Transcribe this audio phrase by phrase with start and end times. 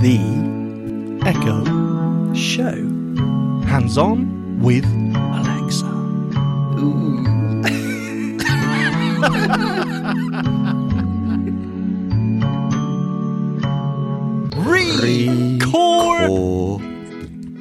[0.00, 1.64] The Echo
[2.34, 2.74] Show.
[3.66, 5.88] Hands on with Alexa.
[15.48, 16.80] Record.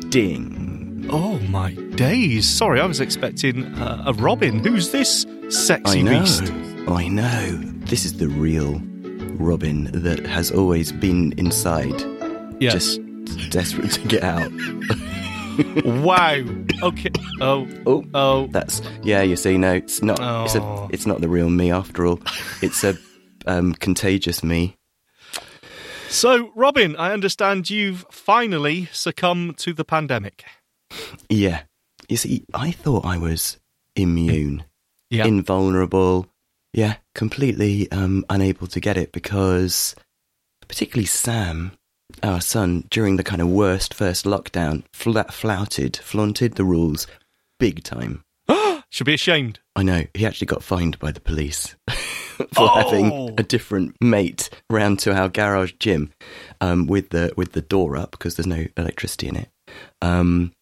[0.09, 1.07] Ding.
[1.09, 2.47] Oh my days!
[2.49, 4.59] Sorry, I was expecting uh, a Robin.
[4.63, 6.19] Who's this sexy I know.
[6.21, 6.51] beast?
[6.87, 7.57] I know.
[7.85, 8.81] This is the real
[9.39, 11.95] Robin that has always been inside,
[12.59, 12.97] Yes.
[12.97, 14.51] just desperate to get out.
[15.85, 16.43] wow.
[16.83, 17.11] Okay.
[17.41, 17.67] Oh.
[17.85, 18.47] Oh, Oh.
[18.47, 19.21] that's yeah.
[19.21, 20.19] You see, no, it's not.
[20.45, 20.61] It's a.
[20.61, 20.89] Oh.
[20.91, 22.19] It's not the real me after all.
[22.61, 22.95] It's a
[23.45, 24.75] um, contagious me.
[26.09, 30.45] So, Robin, I understand you've finally succumbed to the pandemic.
[31.29, 31.63] Yeah.
[32.07, 33.59] You see, I thought I was
[33.95, 34.63] immune,
[35.09, 35.25] Yeah.
[35.25, 36.27] invulnerable.
[36.73, 39.95] Yeah, completely um, unable to get it because,
[40.67, 41.73] particularly Sam,
[42.23, 47.07] our son, during the kind of worst first lockdown, flat flouted, flaunted the rules
[47.59, 48.23] big time.
[48.89, 49.59] Should be ashamed.
[49.75, 52.67] I know he actually got fined by the police for Oh.
[52.67, 56.11] having a different mate round to our garage gym
[56.61, 59.49] um, with the with the door up because there's no electricity in it.
[60.01, 60.53] Um,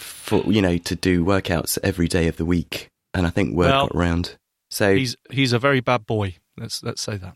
[0.00, 3.70] for you know to do workouts every day of the week, and I think word
[3.70, 4.36] Well, got round.
[4.70, 6.36] So He's he's a very bad boy.
[6.56, 7.34] Let's let's say that.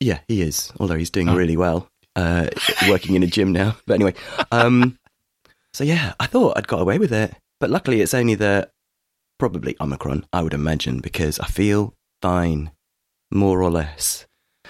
[0.00, 0.72] yeah, he is.
[0.78, 1.34] Although he's doing Oh.
[1.36, 2.48] really well, uh,
[2.88, 3.76] working in a gym now.
[3.86, 4.14] But anyway,
[4.50, 4.98] um,
[5.72, 8.68] so yeah, I thought I'd got away with it, but luckily it's only the
[9.38, 12.70] probably Omicron, I would imagine, because I feel fine,
[13.30, 14.26] more or less.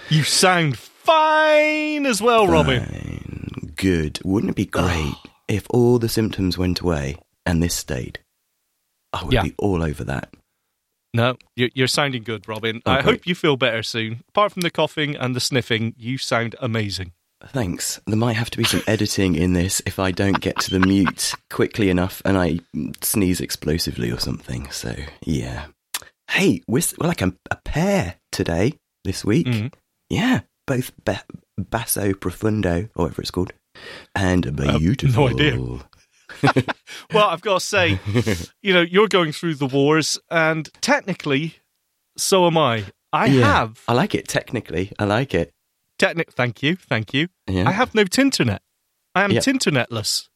[0.09, 3.73] You sound fine as well, Robin.
[3.75, 4.19] Good.
[4.23, 5.13] Wouldn't it be great
[5.47, 8.19] if all the symptoms went away and this stayed?
[9.13, 9.43] I would Yeah.
[9.43, 10.33] be all over that.
[11.13, 12.81] No, you're, you're sounding good, Robin.
[12.85, 14.23] Oh, I hope you feel better soon.
[14.29, 17.13] Apart from the coughing and the sniffing, you sound amazing.
[17.49, 17.99] Thanks.
[18.07, 20.79] There might have to be some editing in this if I don't get to the
[20.85, 22.59] mute quickly enough and I
[23.01, 24.69] sneeze explosively or something.
[24.71, 25.67] So, yeah.
[26.31, 28.73] Hey, we're, we're like a, a pair today,
[29.03, 29.47] this week.
[29.47, 29.73] Mhm.
[30.09, 31.23] Yeah, both ba-
[31.57, 33.53] basso profundo, or whatever it's called,
[34.15, 35.25] and beautiful.
[35.25, 35.79] Uh, idea.
[37.13, 37.99] Well, I've got to say,
[38.61, 41.55] you know, you're going through the wars, and technically,
[42.17, 42.83] so am I.
[43.13, 44.91] I Yeah, have I like it technically.
[44.99, 45.53] I like it.
[45.97, 46.31] Technic.
[46.33, 47.27] Thank you, thank you.
[47.47, 47.67] Yeah.
[47.67, 48.59] I have no tinternet.
[49.15, 49.43] I am Yep.
[49.43, 50.27] tinternetless.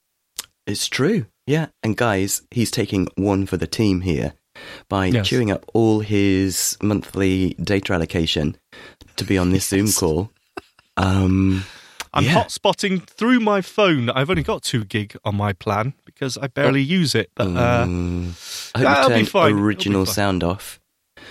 [0.67, 1.25] It's true.
[1.47, 1.67] Yeah.
[1.83, 4.33] And guys, he's taking one for the team here
[4.89, 5.27] by Yes.
[5.27, 8.57] chewing up all his monthly data allocation
[9.15, 10.31] to be on this Zoom call.
[10.97, 11.63] Um,
[12.13, 12.43] I'm Yeah.
[12.43, 14.09] hotspotting through my phone.
[14.09, 17.31] I've only got two gig on my plan because I barely use it.
[17.35, 18.35] But uh, um,
[18.75, 19.45] I hope that'll you be fine.
[19.51, 20.80] It'll be original sound off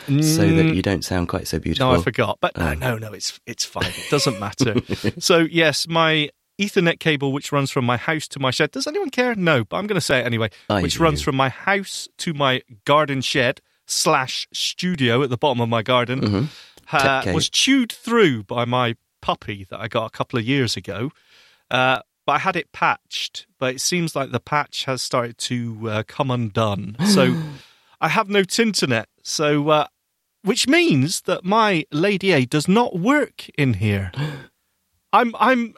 [0.06, 1.92] so that mm, you don't sound quite so beautiful.
[1.92, 2.38] No, I forgot.
[2.40, 2.74] But no, Oh.
[2.74, 3.86] no, no, it's it's fine.
[3.86, 4.74] It doesn't matter.
[5.20, 6.30] so yes, my
[6.60, 8.70] Ethernet cable, which runs from my house to my shed.
[8.72, 9.34] Does anyone care?
[9.34, 10.50] No, but I'm going to say it anyway.
[10.68, 11.02] I which do.
[11.02, 15.82] runs from my house to my garden shed slash studio at the bottom of my
[15.82, 16.20] garden.
[16.20, 16.46] Mhm.
[16.92, 21.10] uh, was chewed through by my puppy that I got a couple of years ago.
[21.70, 25.88] Uh, but I had it patched, but it seems like the patch has started to
[25.88, 26.96] uh, come undone.
[27.06, 27.34] So
[28.00, 29.06] I have no tinternet.
[29.22, 29.86] So, uh,
[30.42, 34.10] which means that my Lady A does not work in here.
[35.12, 35.74] I'm I'm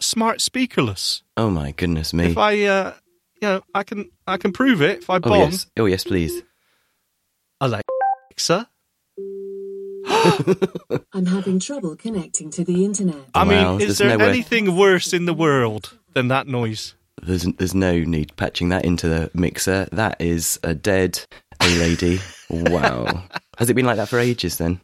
[0.00, 1.22] smart speakerless.
[1.36, 2.26] Oh my goodness me.
[2.26, 2.94] If I, uh,
[3.40, 5.66] you know, I can I can prove it if I oh, bomb yes.
[5.76, 6.42] Oh, yes, please.
[7.60, 7.84] I like
[8.32, 8.68] Alexa.
[11.12, 13.24] I'm having trouble connecting to the internet.
[13.34, 16.94] I Wow, mean, there's is there nowhere- anything worse in the world than that noise?
[17.22, 19.88] There's, there's no need patching that into the mixer.
[19.92, 21.24] That is a dead
[21.78, 22.20] Lady.
[22.50, 23.24] wow.
[23.58, 24.80] Has it been like that for ages then?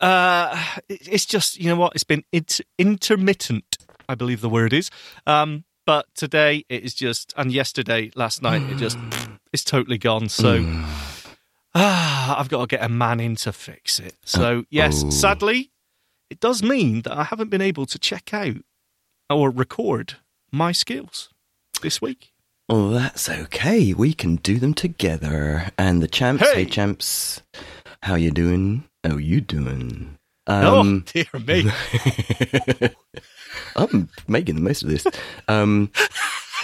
[0.00, 1.94] Uh, it's just you know what?
[1.94, 3.78] It's been it's intermittent.
[4.08, 4.90] I believe the word is.
[5.26, 8.98] Um, but today it is just, and yesterday, last night, it just
[9.52, 10.28] it's totally gone.
[10.28, 10.64] So
[11.74, 14.16] ah, I've got to get a man in to fix it.
[14.24, 15.10] So yes, oh.
[15.10, 15.70] sadly,
[16.30, 18.56] it does mean that I haven't been able to check out
[19.30, 20.16] or record
[20.52, 21.30] my skills
[21.82, 22.33] this week.
[22.68, 23.92] Oh, that's okay.
[23.92, 25.70] We can do them together.
[25.76, 26.70] And the champs, hey, Hey!
[26.70, 27.42] champs,
[28.02, 28.84] how you doing?
[29.04, 30.16] How you doing?
[30.46, 31.70] oh Um, dear me!
[33.76, 35.06] I'm making the most of this.
[35.48, 35.90] Um,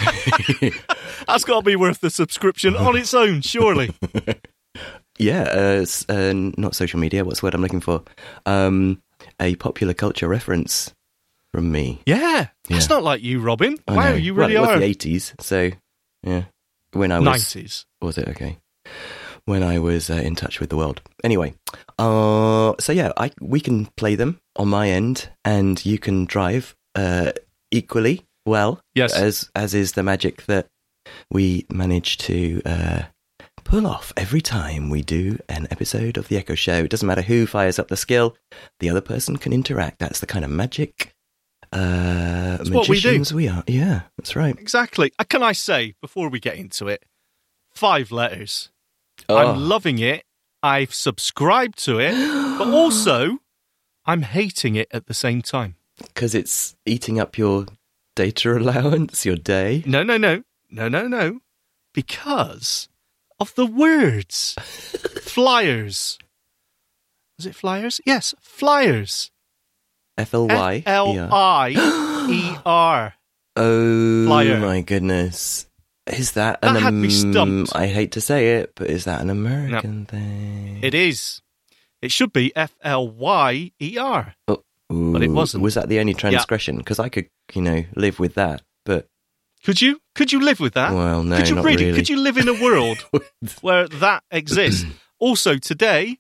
[1.27, 3.91] That's got to be worth the subscription on its own, surely.
[5.19, 7.25] yeah, uh, uh, not social media.
[7.25, 8.03] What's the word I'm looking for?
[8.47, 9.03] Um,
[9.39, 10.95] a popular culture reference
[11.53, 12.01] from me.
[12.07, 12.97] Yeah, that's Yeah.
[12.97, 13.77] not like you, Robin.
[13.87, 14.15] I wow, know.
[14.15, 14.79] you really well, it are.
[14.79, 15.71] was the 80s, so
[16.23, 16.45] yeah.
[16.93, 17.87] When I was Nineties.
[18.01, 18.59] was it okay?
[19.45, 21.01] When I was uh, in touch with the world.
[21.25, 21.55] Anyway,
[21.99, 26.77] uh, so yeah, I we can play them on my end, and you can drive
[26.95, 27.33] uh,
[27.71, 28.81] equally well.
[28.95, 29.15] Yes.
[29.15, 30.67] As as is the magic that
[31.31, 33.03] we manage to uh,
[33.65, 36.85] pull off every time we do an episode of the Echo Show.
[36.85, 38.37] It doesn't matter who fires up the skill;
[38.81, 39.99] the other person can interact.
[39.99, 41.15] That's the kind of magic.
[41.73, 43.09] Uh, It's what we do.
[43.09, 43.63] magicians we are.
[43.67, 44.57] Yeah, that's right.
[44.59, 45.13] Exactly.
[45.19, 47.05] Uh, Can I say before we get into it,
[47.73, 48.71] five letters.
[49.29, 49.37] Oh.
[49.37, 50.25] I'm loving it.
[50.63, 52.13] I've subscribed to it,
[52.59, 53.39] but also
[54.05, 55.77] I'm hating it at the same time.
[55.99, 57.67] because it's eating up your
[58.17, 59.83] data allowance, your day.
[59.87, 61.41] No, no, no, no, no, no,
[61.95, 62.89] because
[63.39, 64.55] of the words
[65.23, 66.19] flyers.
[67.39, 68.01] Was it flyers?
[68.05, 69.31] Yes, flyers.
[70.19, 70.83] F L Y.
[70.87, 73.15] L I E R.
[73.57, 74.59] Oh Flyer.
[74.61, 75.67] my goodness.
[76.07, 77.75] Is that That an had me stumped.
[77.75, 80.79] I hate to say it, but is that an American thing?
[80.83, 81.43] It is.
[82.01, 84.35] It should be F L Y E R.
[84.49, 85.63] Oh, but it wasn't.
[85.65, 86.79] Was that the only transgression?
[86.79, 88.63] Because I could, you know, live with that.
[88.85, 89.07] But
[89.65, 90.01] Could you?
[90.15, 90.93] Could you live with that?
[90.93, 91.85] well, no, could you not really?
[91.87, 91.97] really.
[91.99, 93.05] Could you live in a world
[93.61, 94.87] where that exists?
[95.19, 96.19] also, today,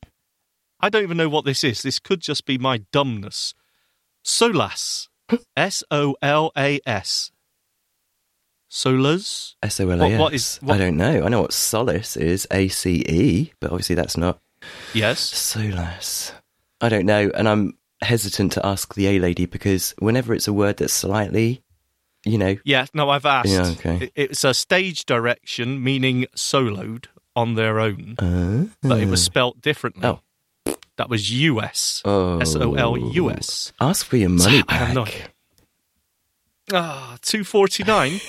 [0.80, 1.82] I don't even know what this is.
[1.82, 3.54] This could just be my dumbness.
[4.30, 5.08] Solas.
[5.56, 7.30] S O L A S.
[8.70, 9.54] Solas?
[9.62, 10.10] S O L A S.
[10.12, 11.22] What- what is- what- I don't know.
[11.24, 12.46] I know what solace is.
[12.50, 14.38] A C E, but obviously that's not
[14.94, 15.20] Yes.
[15.32, 16.32] Solas.
[16.80, 20.52] I don't know, and I'm hesitant to ask the A lady because whenever it's a
[20.52, 21.62] word that's slightly,
[22.24, 23.48] you know, Yeah, no, I've asked.
[23.50, 24.10] Yeah, okay.
[24.14, 27.06] It's a stage direction, meaning soloed
[27.36, 30.06] on their own, uh, but it was spelt differently.
[30.06, 30.20] Oh.
[31.00, 32.02] That was US.
[32.04, 33.72] oh, S O L U S.
[33.80, 34.96] Ask for your money no back.
[34.96, 35.28] idea.
[36.72, 38.20] Ah, 249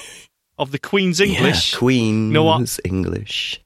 [0.58, 1.74] of the Queen's English.
[1.74, 2.80] Yeah, Queen's know what?
[2.86, 3.62] English.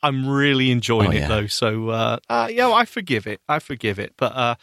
[0.00, 1.28] I'm really enjoying Oh, it yeah.
[1.28, 1.46] though.
[1.48, 3.40] So uh, uh, yeah, I forgive it.
[3.48, 4.12] I forgive it.
[4.16, 4.54] But uh,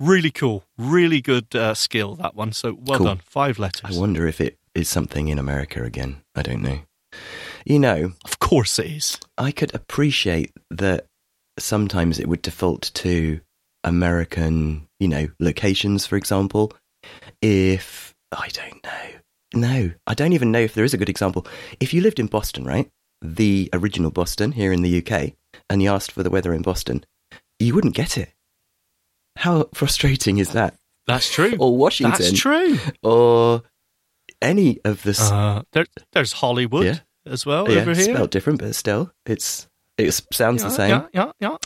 [0.00, 2.52] really cool, really good uh, skill that one.
[2.52, 3.06] So well Cool.
[3.08, 3.20] done.
[3.26, 3.94] Five letters.
[3.96, 6.22] I wonder if it is something in America again.
[6.34, 6.78] I don't know.
[7.66, 9.18] You know, Of course it is.
[9.36, 11.06] I could appreciate that
[11.58, 13.40] sometimes it would default to
[13.84, 16.72] American, you know, locations, for example.
[17.40, 19.20] If I don't know.
[19.54, 21.46] No, I don't even know if there is a good example.
[21.80, 22.90] If you lived in Boston, right?
[23.22, 25.32] The original Boston here in the UK,
[25.70, 27.04] and you asked for the weather in Boston,
[27.58, 28.30] you wouldn't get it.
[29.36, 30.74] How frustrating is that?
[31.06, 31.56] That's true.
[31.58, 32.78] Or Washington, That's true.
[33.02, 33.62] or
[34.42, 36.98] any of the Uh, there, there's Hollywood Yeah.
[37.24, 38.04] as well yeah, over here.
[38.14, 39.68] spelled different, but still, it's
[39.98, 40.90] it sounds yeah, the same.
[40.90, 41.56] Yeah, yeah, yeah.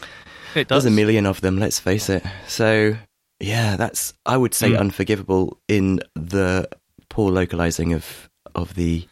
[0.54, 0.84] It does.
[0.84, 2.24] There's a million of them, let's face it.
[2.48, 2.96] So,
[3.38, 4.80] yeah, that's I would say Mm.
[4.80, 6.68] unforgivable in the
[7.08, 9.06] poor localizing of of the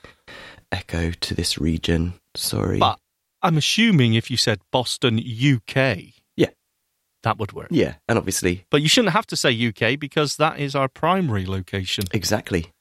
[0.73, 2.15] echo to this region.
[2.35, 2.79] Sorry.
[2.79, 2.99] But
[3.43, 6.49] I'm assuming if you said Boston, UK, Yeah.
[7.23, 7.69] that would work.
[7.71, 11.47] yeah, and obviously, But you shouldn't have to say UK because that is our primary
[11.47, 12.05] location.
[12.13, 12.73] exactly.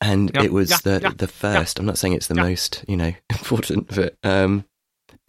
[0.00, 1.78] And Yeah, it was yeah, the yeah, the first.
[1.78, 4.64] I'm not saying it's the most, you know, important, but um,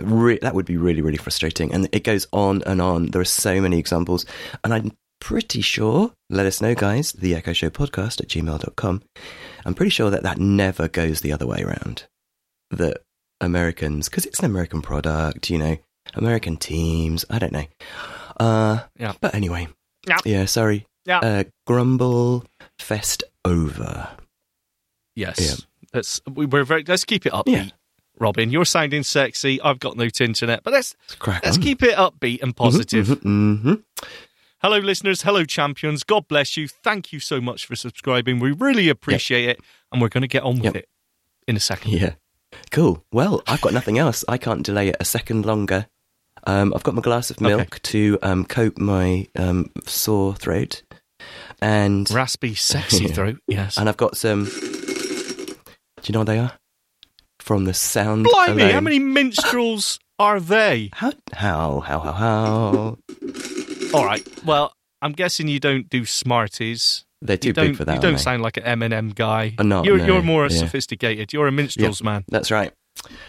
[0.02, 1.74] re- that would be really really frustrating.
[1.74, 3.08] And it goes on and on.
[3.08, 4.26] There are so many examples,
[4.64, 6.14] and I'm pretty sure.
[6.30, 7.12] Let us know, guys.
[7.14, 9.04] The Echo Show Podcast at gmail.com.
[9.66, 12.06] I'm pretty sure that that never goes the other way around.
[12.72, 13.04] That
[13.40, 15.78] Americans, because it's an American product, you know,
[16.16, 17.24] American teams.
[17.30, 17.66] I don't know.
[18.40, 19.14] Uh, Yeah.
[19.22, 19.68] But anyway,
[20.08, 20.18] Yeah.
[20.26, 20.46] yeah.
[20.46, 20.86] Sorry.
[21.06, 21.20] Yeah.
[21.20, 22.46] Uh, grumble
[22.80, 24.10] fest over.
[25.16, 25.40] Yes.
[25.40, 25.66] Yeah.
[25.94, 27.48] Let's we, we're very let's keep it upbeat.
[27.54, 27.66] Yeah.
[28.24, 29.62] Robin, you're sounding sexy.
[29.62, 30.96] I've got no internet, but let's
[31.28, 33.10] Let's keep it upbeat and positive.
[33.22, 33.74] hmm
[34.62, 35.24] Hello, listeners.
[35.24, 36.06] Hello, champions.
[36.06, 36.70] God bless you.
[36.70, 38.40] Thank you so much for subscribing.
[38.40, 39.60] We really appreciate it,
[39.92, 40.76] and we're going to get on with Yep.
[40.78, 40.90] it
[41.50, 41.92] in a second.
[41.92, 42.14] Yeah.
[42.72, 43.04] Cool.
[43.12, 44.24] Well, I've got nothing else.
[44.30, 45.88] I can't delay it a second longer.
[46.48, 47.48] Um, I've got my glass of Okay.
[47.48, 50.84] milk to um, coat my um, sore throat,
[51.62, 53.12] and Raspy, sexy Yeah.
[53.16, 53.40] throat.
[53.48, 53.78] Yes.
[53.78, 54.46] and I've got some.
[54.46, 56.54] Do you know what they are?
[57.44, 58.24] From the sound.
[58.24, 60.90] Blimey, how many minstrels are they?
[60.94, 62.98] How how how how how?
[63.94, 64.26] All right.
[64.46, 64.72] Well,
[65.02, 67.04] I'm guessing you don't do Smarties.
[67.22, 67.96] They're too big for that.
[67.96, 69.56] You don't sound like an M&M guy.
[69.58, 70.58] I'm not, You're, no, you're more yeah.
[70.58, 71.34] sophisticated.
[71.34, 72.24] You're a minstrel's man.
[72.30, 72.72] That's right.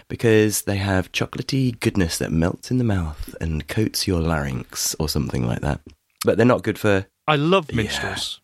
[0.08, 5.08] Because they have chocolatey goodness that melts in the mouth and coats your larynx or
[5.08, 5.80] something like that.
[6.24, 7.06] But they're not good for.
[7.26, 7.76] I love Yeah.
[7.76, 8.40] minstrels.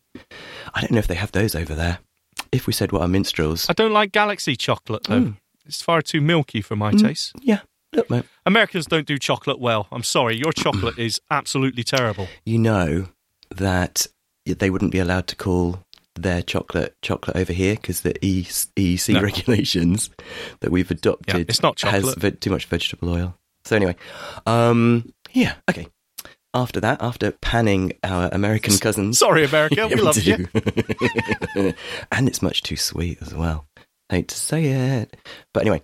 [0.73, 1.99] I don't know if they have those over there.
[2.51, 5.21] If we said what are minstrels, I don't like Galaxy chocolate though.
[5.21, 5.37] Mm.
[5.71, 7.01] It's far too milky for my Mm.
[7.01, 7.31] taste.
[7.41, 7.59] yeah.
[7.93, 8.23] Look, mate.
[8.45, 9.87] Americans don't do chocolate well.
[9.91, 10.35] I'm sorry.
[10.37, 12.27] Your chocolate is absolutely terrible.
[12.45, 13.07] You know
[13.55, 14.07] that
[14.45, 15.85] they wouldn't be allowed to call
[16.15, 19.21] their chocolate chocolate over here because the EEC No.
[19.21, 20.09] regulations
[20.59, 22.19] that we've adopted Yeah, it's not has chocolate.
[22.19, 23.37] ve- too much vegetable oil.
[23.65, 23.95] So anyway,
[24.45, 25.87] um, yeah, okay.
[26.53, 30.47] after that, after panning our American cousins, Sorry, America, we love you.
[32.11, 33.67] and it's much too sweet as well.
[34.11, 35.17] Hate to say it,
[35.53, 35.81] but anyway,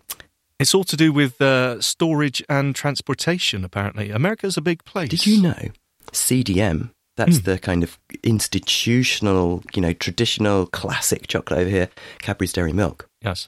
[0.60, 4.12] It's all to do with uh, storage and transportation, apparently.
[4.12, 5.10] America's a big place.
[5.10, 5.70] did you know
[6.12, 6.92] CDM?
[7.16, 7.44] That's Hmm.
[7.46, 13.10] the kind of institutional, you know, traditional classic chocolate over here, Cadbury's Dairy Milk.
[13.22, 13.48] Yes.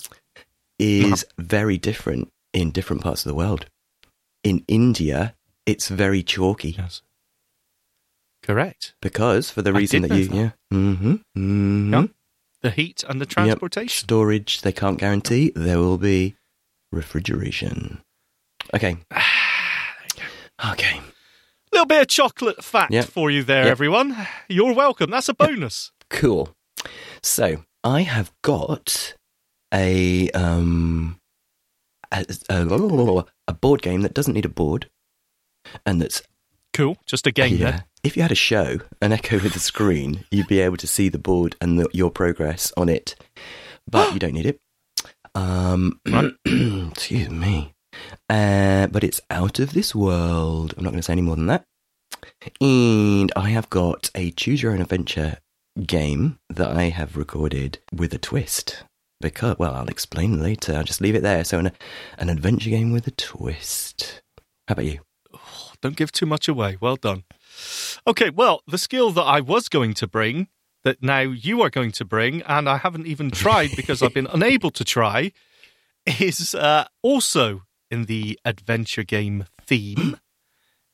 [0.79, 3.65] is very different in different parts of the world.
[4.45, 7.01] In India, it's very chalky Yes.
[8.41, 8.93] Correct.
[9.01, 10.35] because for the reason that you, that.
[10.35, 11.93] yeah, mm-hmm, mm-hmm.
[11.93, 12.05] Yeah.
[12.61, 13.89] The heat and the transportation.
[14.03, 15.51] storage they can't guarantee.
[15.55, 16.35] There will be
[16.91, 18.01] refrigeration.
[18.73, 18.97] Okay,
[20.71, 20.97] okay.
[20.97, 21.01] A
[21.71, 23.05] little bit of chocolate fact Yep.
[23.05, 23.71] for you there, Yep.
[23.71, 24.27] everyone.
[24.47, 25.09] You're welcome.
[25.11, 25.91] That's a bonus.
[26.09, 26.49] Cool.
[27.21, 29.13] So I have got
[29.73, 31.19] a um
[32.11, 34.89] a, a, a board game that doesn't need a board,
[35.85, 36.23] and that's
[36.73, 36.97] Cool.
[37.05, 37.71] Just a game yeah.
[37.71, 37.85] there.
[38.03, 41.09] If you had a show, an echo of the screen, you'd be able to see
[41.09, 43.15] the board and the, your progress on it,
[43.89, 44.59] but you don't need it.
[45.35, 45.99] Um,
[46.45, 47.73] excuse me.
[48.29, 50.73] Uh, but it's out of this world.
[50.77, 51.65] I'm not going to say any more than that.
[52.61, 55.37] And I have got a choose your own adventure
[55.85, 58.83] game that I have recorded with a twist.
[59.21, 60.75] Because, well, I'll explain later.
[60.75, 61.43] I'll just leave it there.
[61.43, 61.71] So, an,
[62.17, 64.21] an adventure game with a twist.
[64.67, 64.99] How about you?
[65.81, 66.77] Don't give too much away.
[66.79, 67.23] Well done.
[68.07, 70.47] Okay, well, the skill that I was going to bring,
[70.83, 74.27] that now you are going to bring, and I haven't even tried because I've been
[74.33, 75.31] unable to try,
[76.19, 80.17] is uh, also in the adventure game theme.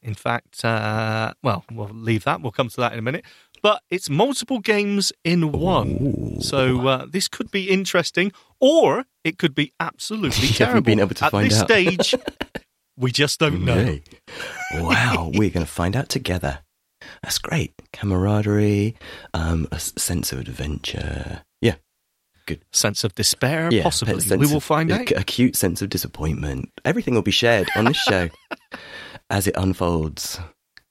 [0.02, 2.42] In fact, uh, well, we'll leave that.
[2.42, 3.26] We'll come to that in a minute.
[3.64, 6.40] But it's multiple games in one.
[6.42, 10.82] So uh, this could be interesting, or it could be absolutely terrible.
[10.82, 11.68] been able to At find this out.
[11.68, 12.14] stage,
[12.98, 14.00] we just don't know.
[14.76, 16.60] Wow, we're going to find out together.
[17.22, 17.74] That's great.
[17.94, 18.96] Camaraderie,
[19.34, 21.44] um, a sense of adventure.
[21.62, 21.76] Yeah,
[22.46, 22.64] good.
[22.72, 23.84] sense of despair, yeah.
[23.84, 24.38] possibly.
[24.38, 25.12] We will find a, out.
[25.12, 26.72] A cute sense of disappointment.
[26.84, 28.30] Everything will be shared on this show
[29.30, 30.40] as it unfolds.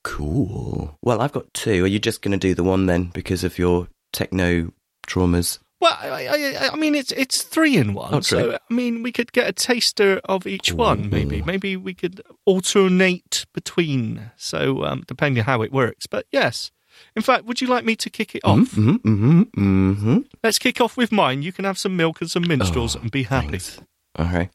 [0.02, 0.96] Cool.
[1.02, 1.84] Well, I've got two.
[1.84, 4.70] Are you just going to do the one then because of your techno
[5.06, 5.58] traumas?
[5.84, 8.14] Well, I, I, I mean, it's it's three in one.
[8.14, 8.54] Oh, so.
[8.54, 11.10] I mean, we could get a taster of each one.
[11.10, 14.30] Maybe, maybe we could alternate between.
[14.34, 16.06] So um, depending on how it works.
[16.06, 16.70] But yes,
[17.14, 18.60] in fact, would you like me to kick it off?
[18.60, 20.18] Mm-hmm, mm-hmm, mm-hmm.
[20.42, 21.42] Let's kick off with mine.
[21.42, 23.58] You can have some milk and some minstrels Oh, and be happy.
[23.58, 23.80] Thanks.
[24.18, 24.48] Okay.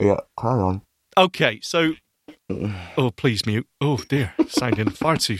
[0.00, 0.80] Yeah, carry on.
[1.18, 1.92] Okay, so.
[2.96, 3.66] Oh, please mute.
[3.82, 5.38] Oh dear, sounding far too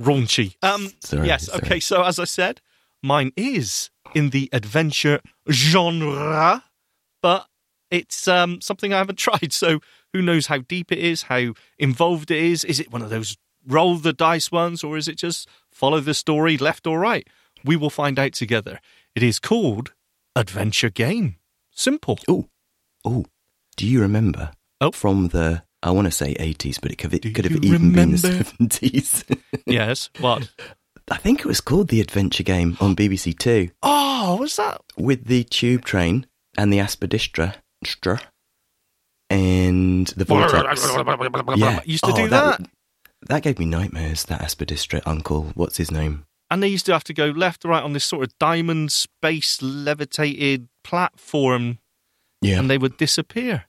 [0.00, 0.56] raunchy.
[0.62, 1.46] Um, Sorry, yes.
[1.46, 1.62] sorry.
[1.62, 2.60] Okay, so as I said,
[3.02, 6.64] mine is in the adventure genre,
[7.22, 7.46] but
[7.90, 9.52] it's um, something I haven't tried.
[9.52, 9.80] So
[10.12, 12.64] who knows how deep it is, how involved it is?
[12.64, 13.36] Is it one of those
[13.66, 17.26] roll the dice ones, or is it just follow the story left or right?
[17.64, 18.80] We will find out together.
[19.14, 19.92] It is called
[20.36, 21.36] Adventure Game.
[21.72, 22.18] Simple.
[22.28, 22.48] Oh,
[23.04, 23.26] oh,
[23.76, 24.52] do you remember?
[24.80, 24.92] Oh.
[24.92, 28.12] from the I want to say eighties, but it could, it could have even been
[28.12, 29.24] the seventies.
[29.66, 30.10] yes.
[30.20, 30.50] What?
[31.10, 33.70] I think it was called the Adventure Game on BBC Two.
[33.82, 34.80] Oh, was that?
[34.96, 37.54] with the tube train and the Aspidistra,
[39.30, 40.84] and the vortex.
[41.56, 42.60] Yeah, Used to Oh, do that.
[43.28, 44.24] That gave me nightmares.
[44.24, 46.24] That Aspidistra uncle, what's his name?
[46.50, 48.90] and they used to have to go left or right on this sort of diamond
[48.90, 51.78] space levitated platform
[52.40, 53.64] Yeah, and they would disappear.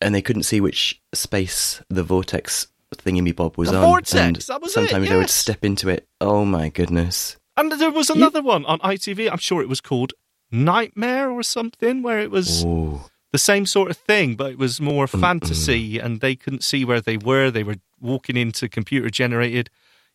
[0.00, 3.82] and they couldn't see which space the vortex thingy bob was The on.
[3.82, 6.06] vortex, and that was it, sometimes they would step into it.
[6.20, 7.36] Oh my goodness!
[7.56, 10.12] And there was another one on ITV, I'm sure it was called
[10.50, 14.80] Knightmare or something, where it was Oh, the same sort of thing, but it was
[14.80, 17.50] more fantasy and they couldn't see where they were.
[17.50, 19.70] They were walking into computer generated.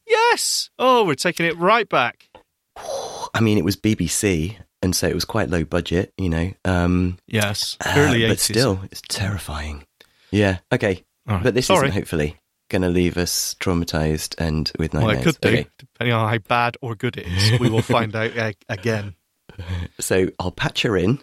[0.08, 0.70] Yes!
[0.80, 2.30] Oh, we're taking it right back.
[3.34, 6.52] I mean, it was BBC, and so it was quite low budget, you know.
[6.66, 7.78] Um, Yes.
[7.86, 8.28] uh, Early 80s.
[8.30, 9.86] but still, it's terrifying.
[10.32, 10.60] Yeah.
[10.72, 11.44] Okay, right.
[11.44, 11.88] but this Sorry.
[11.90, 12.38] isn't hopefully
[12.70, 14.94] going to leave us traumatized and with nightmares.
[14.94, 15.36] Well, nightmares.
[15.36, 17.60] it could do, Okay, depending on how bad or good it is.
[17.60, 19.16] We will find out uh, again.
[20.00, 21.20] so I'll patch her in.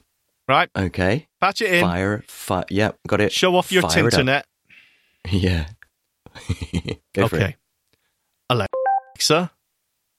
[0.49, 0.69] Right?
[0.76, 1.81] Okay, Patch it in.
[1.83, 2.65] fire, fire.
[2.71, 3.33] Yep, got it.
[3.33, 4.43] Show off your Fire it tinternet.
[5.29, 5.67] Yeah.
[7.15, 7.45] Go for okay.
[7.49, 7.57] it.
[8.49, 9.50] Alexa,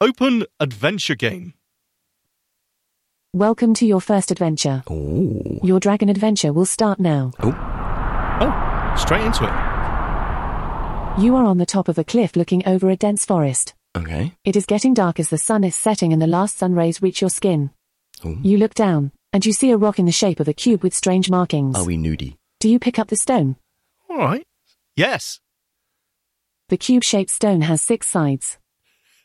[0.02, 1.54] open adventure game.
[3.34, 4.84] Welcome to your first adventure.
[4.90, 5.60] Oh.
[5.64, 7.32] Your dragon adventure will start now.
[7.40, 7.56] Oh.
[8.42, 9.77] Oh, straight into it.
[11.20, 13.74] You are on the top of a cliff looking over a dense forest.
[13.98, 14.34] Okay.
[14.46, 17.22] It is getting dark as the sun is setting and the last sun rays reach
[17.22, 17.72] your skin.
[18.24, 18.38] Ooh.
[18.44, 20.94] You look down, and you see a rock in the shape of a cube with
[20.94, 21.76] strange markings.
[21.76, 22.38] Are we nudie?
[22.60, 23.56] Do you pick up the stone?
[24.08, 24.44] All right.
[24.96, 25.40] Yes.
[26.70, 28.60] The cube shaped stone has six sides.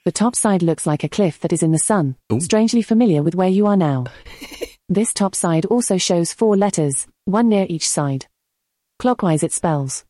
[0.06, 2.40] The top side looks like a cliff that is in the sun, Ooh.
[2.40, 4.06] strangely familiar with where you are now.
[4.88, 8.28] this top side also shows four letters, one near each side.
[8.98, 10.06] Clockwise it spells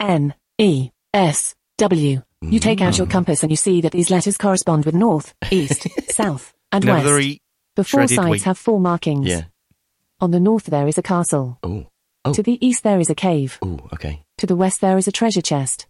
[0.00, 2.22] N, E, S, W.
[2.40, 3.10] You take out your mm.
[3.10, 7.04] compass and you see that these letters correspond with north, east, south, and west.
[7.76, 8.42] The four shredded sides wheat.
[8.44, 9.28] have four markings.
[9.28, 9.44] Yeah.
[10.20, 11.58] On the north there is a castle.
[11.62, 11.86] Oh.
[12.24, 12.32] Oh.
[12.32, 13.58] To the east there is a cave.
[13.62, 13.78] Oh.
[13.92, 14.22] Okay.
[14.38, 15.86] To the west there is a treasure chest.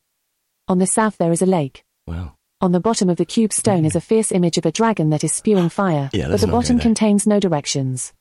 [0.67, 1.85] On the south there is a lake.
[2.07, 2.35] Wow.
[2.61, 5.23] On the bottom of the cube stone is a fierce image of a dragon that
[5.25, 6.83] is spewing fire, Yeah, but let's the not go bottom there.
[6.83, 8.13] contains no directions.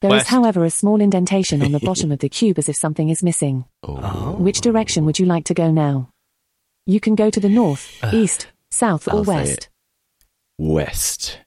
[0.00, 0.28] There is, West.
[0.28, 3.64] however, a small indentation on the bottom of the cube as if something is missing.
[3.82, 4.36] Oh.
[4.38, 6.10] Which direction would you like to go now?
[6.88, 9.52] You can go to the north, east, south, or I'll say west.
[9.58, 9.68] it.
[10.58, 11.38] West.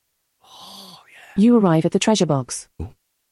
[1.35, 2.67] You arrive at the treasure box.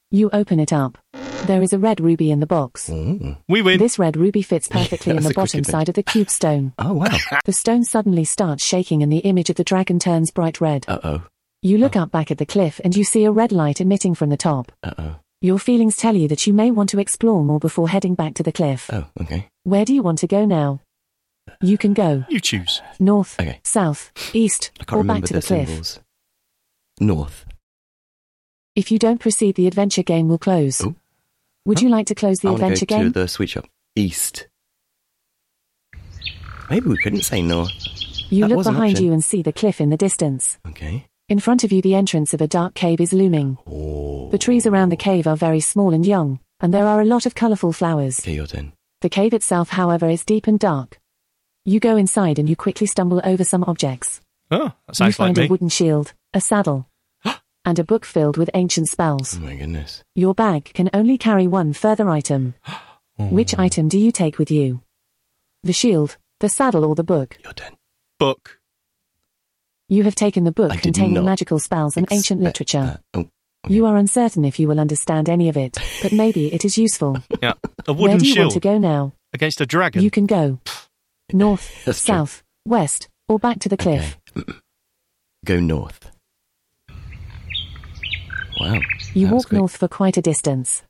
[0.10, 0.98] You open it up.
[1.46, 2.90] There is a red ruby in the box.
[2.92, 3.38] Oh.
[3.48, 3.78] We win.
[3.78, 5.72] This red ruby fits perfectly in That's the a quick bottom adventure.
[5.72, 6.74] side of the cube stone.
[6.80, 7.16] Oh wow.
[7.46, 10.86] The stone suddenly starts shaking and the image of the dragon turns bright red.
[10.88, 11.24] Uh oh.
[11.62, 14.30] You look up back at the cliff and you see a red light emitting from
[14.32, 14.72] the top.
[14.82, 15.16] Uh oh.
[15.42, 18.44] Your feelings tell you that you may want to explore more before heading back to
[18.44, 18.90] the cliff.
[18.92, 19.06] Oh.
[19.22, 19.48] Okay.
[19.64, 20.82] Where do you want to go now?
[21.62, 22.82] You can go You choose.
[23.00, 23.60] north, Okay.
[23.64, 25.68] south, east, I can't or remember back to the the cliff.
[25.68, 26.00] symbols.
[27.00, 27.46] North.
[28.76, 30.82] If you don't proceed, the adventure game will close.
[30.82, 30.96] Oh.
[31.66, 33.12] Would you like to close the I want to adventure go to game?
[33.12, 33.66] the sweet shop.
[33.96, 34.48] East.
[36.70, 37.72] Maybe we couldn't say north.
[38.30, 40.60] You that look was an behind you and see the cliff in the distance.
[40.68, 41.06] Okay.
[41.28, 43.58] In front of you, the entrance of a dark cave is looming.
[43.68, 44.30] Oh.
[44.30, 47.26] The trees around the cave are very small and young, and there are a lot
[47.26, 48.20] of colorful flowers.
[48.20, 48.74] Okay, your turn.
[49.02, 51.00] The cave itself, however, is deep and dark.
[51.70, 54.22] You go inside and you quickly stumble over some objects.
[54.50, 55.46] Oh, that you sounds like find me.
[55.46, 56.90] a wooden shield, a saddle,
[57.64, 59.38] and a book filled with ancient spells.
[59.38, 60.04] Oh my goodness.
[60.16, 62.56] Your bag can only carry one further item.
[63.22, 63.26] Oh.
[63.26, 64.82] Which item do you take with you?
[65.62, 67.38] The shield, the saddle, or the book?
[67.44, 67.74] Your turn.
[68.18, 68.62] Book.
[69.90, 73.02] You have taken the book I containing magical spells and ancient literature.
[73.14, 73.20] that.
[73.20, 73.30] Oh.
[73.68, 77.18] You are uncertain if you will understand any of it, but maybe it is useful.
[77.44, 77.56] Yeah.
[77.88, 79.12] A wooden Where do you want to go now?
[79.34, 80.02] against a dragon.
[80.02, 80.60] You can go
[81.34, 82.14] north, That's true.
[82.16, 84.18] south, west, or back to the cliff.
[84.38, 84.54] Okay.
[85.46, 86.12] Go north.
[88.60, 88.80] Wow.
[89.14, 89.58] You walk quick.
[89.60, 90.84] north for quite a distance.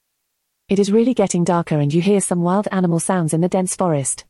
[0.69, 3.75] It is really getting darker and you hear some wild animal sounds in the dense
[3.75, 4.25] forest.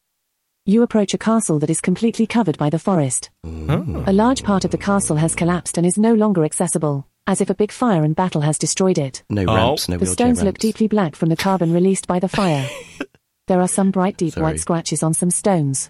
[0.65, 3.29] You approach a castle that is completely covered by the forest.
[3.45, 4.03] Oh.
[4.07, 7.49] A large part of the castle has collapsed and is no longer accessible, as if
[7.49, 9.23] a big fire and battle has destroyed it.
[9.29, 9.55] No Oh.
[9.55, 12.69] ramps, no The wheelchair stones look deeply black from the carbon released by the fire.
[13.47, 14.43] there are some bright deep Sorry.
[14.43, 15.89] white scratches on some stones.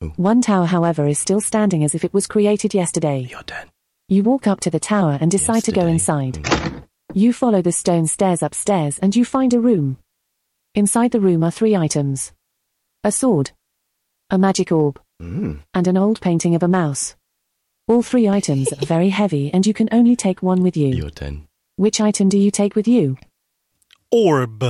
[0.00, 0.12] Oh.
[0.16, 3.20] One tower, however, is still standing as if it was created yesterday.
[3.30, 3.70] Your turn.
[4.08, 6.26] You walk up to the tower and decide to go Yesterday.
[6.28, 6.82] inside.
[7.14, 9.98] You follow the stone stairs upstairs and you find a room.
[10.74, 12.32] Inside the room are three items
[13.02, 13.52] a sword,
[14.30, 15.60] a magic orb, Mm.
[15.72, 17.16] and an old painting of a mouse.
[17.88, 20.88] All three items are very heavy and you can only take one with you.
[20.88, 21.46] Your turn.
[21.76, 23.16] Which item do you take with you?
[24.10, 24.62] Orb.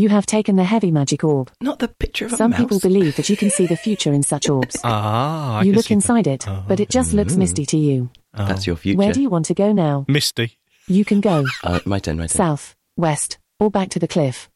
[0.00, 1.50] You have taken the heavy magic orb.
[1.60, 2.60] Not the picture of a Some mouse.
[2.60, 4.76] people believe that you can see the future in such orbs.
[4.84, 5.98] Ah, I you look see that.
[6.00, 6.64] inside it, Oh.
[6.66, 8.08] but it just looks misty to you.
[8.34, 8.46] Oh.
[8.46, 8.96] That's your future.
[8.98, 10.06] Where do you want to go now?
[10.08, 10.56] Misty.
[10.86, 12.36] You can go Uh, my turn, my turn.
[12.44, 14.48] south, west, or back to the cliff.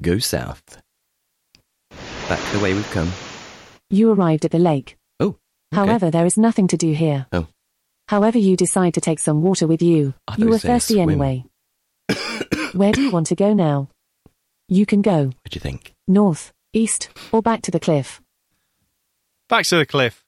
[0.00, 0.82] Go south.
[2.28, 3.12] Back the way we've come.
[3.88, 4.96] You arrived at the lake.
[5.20, 5.26] Oh.
[5.28, 5.36] okay.
[5.72, 7.26] However, there is nothing to do here.
[7.32, 7.46] Oh.
[8.08, 10.14] However, you decide to take some water with you.
[10.26, 11.08] I You you were were thirsty swim.
[11.10, 11.44] anyway.
[12.74, 13.88] Where do you want to go now?
[14.68, 15.94] You can go What do you think?
[16.08, 18.20] north, east, or back to the cliff.
[19.48, 20.24] Back to the cliff.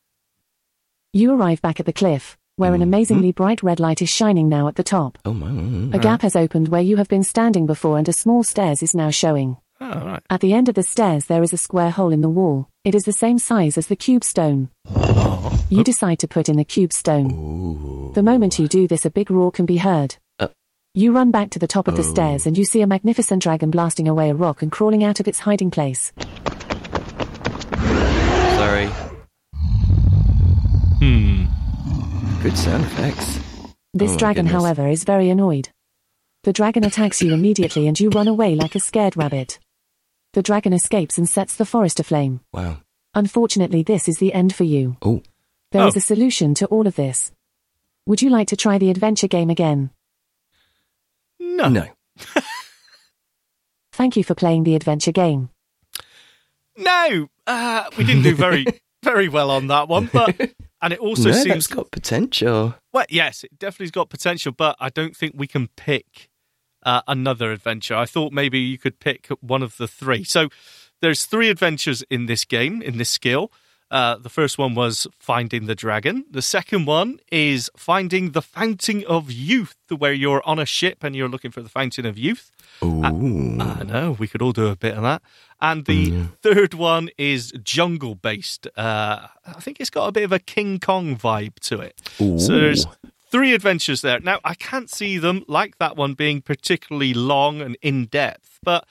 [1.12, 2.84] You arrive back at the cliff, where an Mhm.
[2.84, 5.18] amazingly bright red light is shining now at the top.
[5.24, 5.48] Oh my.
[5.48, 8.80] mm, A gap has opened where you have been standing before and a small stairs
[8.82, 9.56] is now showing.
[9.80, 10.22] Oh, right.
[10.30, 12.68] At the end of the stairs there is a square hole in the wall.
[12.84, 14.70] It is the same size as the cube stone.
[14.88, 15.64] Oh.
[15.68, 17.32] You decide to put in the cube stone.
[17.32, 18.12] Ooh.
[18.14, 20.16] The moment you do this, a big roar can be heard.
[20.98, 22.10] You run back to the top of the Oh.
[22.12, 25.28] stairs and you see a magnificent dragon blasting away a rock and crawling out of
[25.28, 26.10] its hiding place.
[28.58, 28.86] Sorry.
[30.98, 31.44] Hmm.
[32.42, 33.38] Good sound effects.
[33.94, 34.60] This Oh dragon, goodness.
[34.60, 35.68] however, is very annoyed.
[36.42, 39.60] The dragon attacks you immediately and you run away like a scared rabbit.
[40.32, 42.40] The dragon escapes and sets the forest aflame.
[42.52, 42.78] Wow.
[43.14, 44.96] Unfortunately, this is the end for you.
[45.02, 45.22] Oh.
[45.70, 45.98] There is Oh.
[45.98, 47.30] a solution to all of this.
[48.06, 49.90] Would you like to try the adventure game again?
[51.56, 51.68] No.
[51.68, 51.86] No.
[53.92, 55.50] Thank you for playing the adventure game.
[56.76, 57.28] No.
[57.46, 58.64] Uh, we didn't do very,
[59.02, 60.36] very well on that one, but
[60.80, 62.74] and it also no, seems that's got potential.
[62.92, 66.28] well, yes, it definitely's got potential, but I don't think we can pick
[66.84, 67.94] uh, another adventure.
[67.96, 70.24] I thought maybe you could pick one of the three.
[70.24, 70.48] So
[71.00, 73.50] there's three adventures in this game, in this skill.
[73.90, 76.24] Uh, the first one was finding the dragon.
[76.30, 81.16] The second one is finding the fountain of youth, where you're on a ship and
[81.16, 82.50] you're looking for the fountain of youth.
[82.84, 83.02] Ooh.
[83.02, 85.22] I know we could all do a bit of that.
[85.60, 88.66] And the third one is jungle based.
[88.76, 92.00] Uh, I think it's got a bit of a King Kong vibe to it.
[92.20, 92.38] Ooh.
[92.38, 92.86] So there's
[93.30, 94.20] three adventures there.
[94.20, 98.86] Now I can't see them like that one being particularly long and in depth, but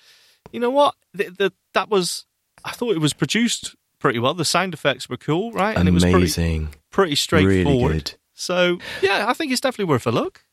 [0.52, 0.96] you know what?
[1.14, 2.26] The, the, that was
[2.66, 4.34] I thought it was produced pretty well.
[4.34, 5.76] The sound effects were cool, right?
[5.78, 6.70] And it was pretty, Amazing.
[6.92, 7.66] pretty straightforward.
[7.82, 8.14] Really good.
[8.34, 10.44] So yeah, I think it's definitely worth a look.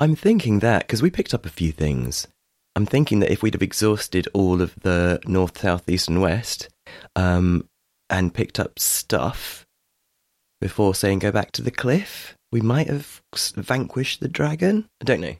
[0.00, 2.28] I'm thinking that because we picked up a few things.
[2.76, 6.68] I'm thinking that if we'd have exhausted all of the north, south, east, and west,
[7.16, 7.68] um,
[8.08, 9.66] and picked up stuff
[10.60, 13.22] before saying go back to the cliff, we might have
[13.56, 14.88] vanquished the dragon.
[15.00, 15.34] I don't know.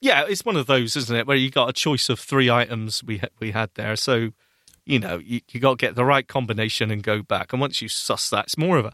[0.00, 3.02] Yeah, it's one of those, isn't it, where you got a choice of three items
[3.02, 3.96] we ha- we had there.
[3.96, 4.30] So,
[4.88, 7.52] you know, you, you got to get the right combination and go back.
[7.52, 8.92] And once you suss that, it's more of a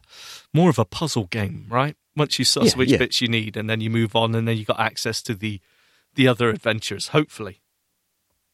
[0.53, 1.97] more of a puzzle game, right?
[2.17, 2.99] Once you suss Yeah, which yeah.
[2.99, 5.61] bits you need, and then you move on, and then you got access to the
[6.15, 7.09] the other adventures.
[7.09, 7.61] Hopefully,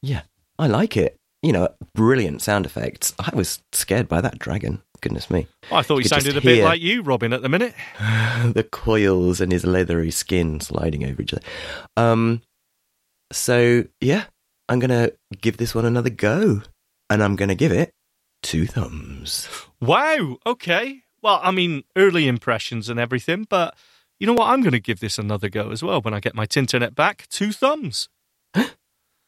[0.02, 0.22] Yeah,
[0.58, 1.16] I like it.
[1.42, 3.14] You know, brilliant sound effects.
[3.18, 4.82] I was scared by that dragon.
[5.00, 5.46] Goodness me.
[5.72, 7.74] I thought You just sounded a bit like you, Robin, at the minute.
[7.98, 11.42] the coils and his leathery skin sliding over each other.
[11.96, 12.42] Um,
[13.32, 14.24] so yeah,
[14.68, 16.62] I'm gonna give this one another go,
[17.10, 17.92] and I'm gonna give it
[18.42, 19.48] two thumbs.
[19.80, 20.38] Wow.
[20.46, 21.02] Okay.
[21.22, 23.76] Well, I mean, early impressions and everything, but
[24.18, 24.48] you know what?
[24.48, 27.26] I'm going to give this another go as well when I get my Tinternet back.
[27.30, 28.08] Two thumbs.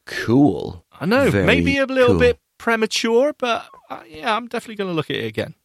[0.05, 0.83] Cool.
[0.99, 2.19] I know, Very maybe a little cool.
[2.19, 5.55] bit premature, but uh, yeah, I'm definitely going to look at it again.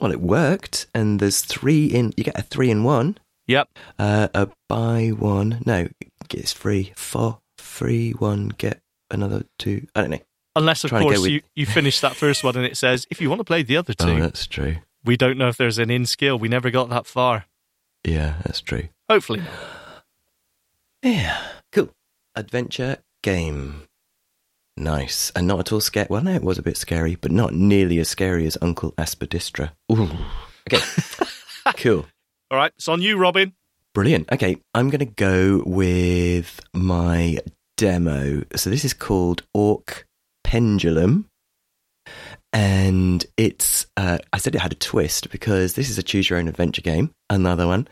[0.00, 2.12] Well, it worked, and there's three in.
[2.16, 3.18] You get a three in one.
[3.46, 3.68] Yep.
[3.96, 5.62] Uh, a buy one.
[5.64, 5.86] No,
[6.34, 6.92] it's free.
[6.96, 8.80] For free one, get
[9.12, 9.86] another two.
[9.94, 10.20] I don't know.
[10.58, 12.76] Unless, of Trying to go course, with- you, you finish that first one and it
[12.76, 14.76] says, if you want to play the other oh, two, Oh, that's true.
[15.04, 16.38] we don't know if there's an in skill.
[16.38, 17.46] We never got that far.
[18.04, 18.88] Yeah, that's true.
[19.08, 19.42] Hopefully.
[21.02, 21.40] Yeah,
[21.70, 21.90] cool.
[22.34, 23.82] Adventure game.
[24.76, 25.30] Nice.
[25.36, 26.08] And not at all scary.
[26.10, 29.70] Well, no, it was a bit scary, but not nearly as scary as Uncle Aspidistra.
[29.92, 30.10] Ooh.
[30.68, 30.84] Okay.
[31.76, 32.06] cool.
[32.50, 32.72] All right.
[32.76, 33.52] It's on you, Robin.
[33.94, 34.30] Brilliant.
[34.32, 37.38] Okay, I'm going to go with my
[37.76, 38.42] demo.
[38.56, 40.06] So this is called Orc
[40.48, 41.26] Pendulum.
[42.54, 46.38] And it's, uh, I said it had a twist because this is a choose your
[46.38, 47.86] own adventure game, another one,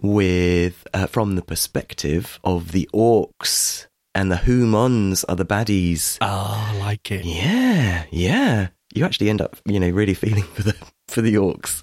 [0.00, 6.18] with, uh, from the perspective of the orcs and the humans are the baddies.
[6.20, 7.24] Oh, I like it.
[7.24, 8.68] Yeah, yeah.
[8.94, 10.76] You actually end up, you know, really feeling for the
[11.08, 11.82] for the orcs.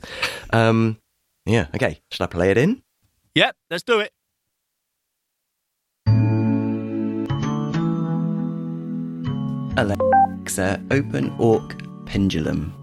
[0.54, 1.00] Um,
[1.46, 1.68] yeah.
[1.76, 2.00] Okay.
[2.12, 2.82] Should I play it in?
[3.36, 3.56] Yep.
[3.70, 4.12] Let's do it.
[9.78, 11.76] Alexa, open Orc
[12.08, 12.74] Pendulum.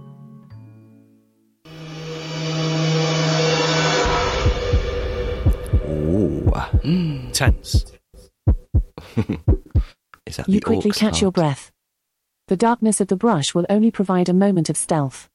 [5.88, 6.52] Ooh.
[7.32, 7.86] Tense.
[10.26, 11.72] Is that You the quickly orc's catch your breath.
[12.46, 15.28] The darkness of the brush will only provide a moment of stealth.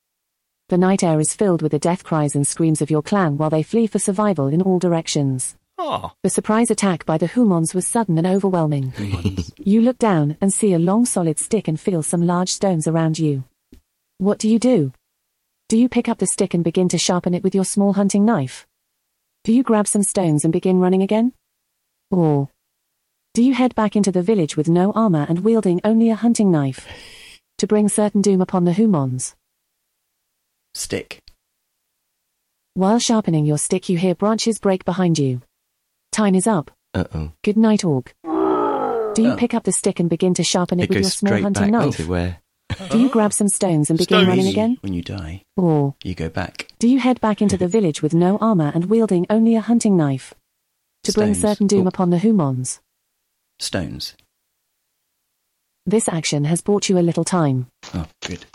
[0.70, 3.50] The night air is filled with the death cries and screams of your clan while
[3.50, 5.58] they flee for survival in all directions.
[5.82, 8.92] Oh, The surprise attack by the Humans was sudden and overwhelming.
[9.58, 13.18] you look down and see a long solid stick and feel some large stones around
[13.18, 13.46] you.
[14.18, 14.92] What do you do?
[15.70, 18.26] Do you pick up the stick and begin to sharpen it with your small hunting
[18.26, 18.68] knife?
[19.46, 21.32] Do you grab some stones and begin running again?
[22.12, 22.50] Or
[23.34, 26.52] do you head back into the village with no armor and wielding only a hunting
[26.52, 26.86] knife
[27.58, 29.34] to bring certain doom upon the Humans?
[30.74, 31.22] Stick.
[32.74, 35.42] While sharpening your stick, you hear branches break behind you.
[36.12, 36.72] Time is up.
[36.94, 37.32] Uh oh.
[37.44, 38.14] Good night, Orc.
[38.24, 41.42] Do you pick up the stick and begin to sharpen it, It with your small
[41.42, 41.98] hunting knife?
[42.92, 44.28] Do you grab some stones and begin Stones.
[44.28, 44.78] running again?
[44.82, 46.68] When you die, Or you go back.
[46.80, 49.98] do you head back into the village with no armor and wielding only a hunting
[49.98, 50.34] knife
[51.04, 51.90] to bring certain doom Oh.
[51.90, 52.80] upon the Humans?
[53.60, 54.16] Stones.
[55.86, 57.68] This action has bought you a little time.
[57.94, 58.46] Oh, good.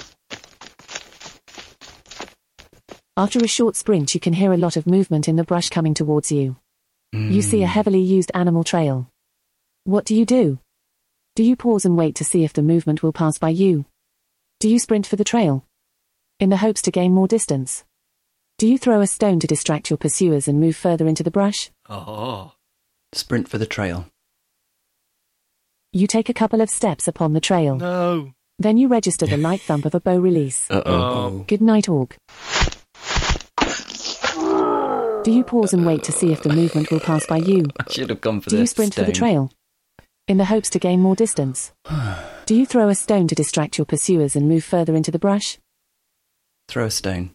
[3.17, 5.95] After a short sprint, you can hear a lot of movement in the brush coming
[5.95, 6.57] towards you.
[7.15, 9.09] You see a heavily used animal trail.
[9.85, 10.59] What do you do?
[11.37, 13.85] Do you pause and wait to see if the movement will pass by you?
[14.59, 15.65] Do you sprint for the trail?
[16.41, 17.85] In the hopes to gain more distance?
[18.59, 21.71] Do you throw a stone to distract your pursuers and move further into the brush?
[21.89, 22.53] oh,
[23.13, 24.07] Sprint for the trail.
[25.93, 27.77] You take a couple of steps upon the trail.
[27.77, 28.33] no.
[28.59, 30.69] Then you register the light thump of a bow release.
[30.71, 30.93] Uh oh.
[30.93, 32.17] Oh, Good night, Orc.
[35.25, 37.65] Do you pause and wait to see if the movement will pass by you?
[37.81, 39.51] I should have gone for Do you sprint for the trail?
[40.29, 41.73] In the hopes to gain more distance?
[42.45, 45.57] Do you throw a stone to distract your pursuers and move further into the brush?
[46.69, 47.31] Throw a stone.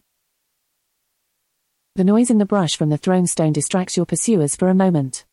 [1.96, 5.24] The noise in the brush from the thrown stone distracts your pursuers for a moment.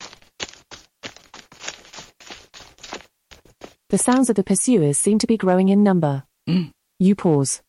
[3.90, 6.24] The sounds of the pursuers seem to be growing in number.
[6.50, 6.72] Mm.
[6.98, 7.62] You pause.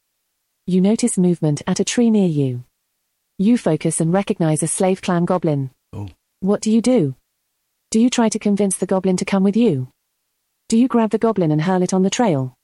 [0.66, 2.64] You notice movement at a tree near you.
[3.38, 5.70] You focus and recognize a slave clan goblin.
[5.92, 6.08] Oh.
[6.40, 7.14] What do you do?
[7.90, 9.88] Do you try to convince the goblin to come with you?
[10.68, 12.54] Do you grab the goblin and hurl it on the trail?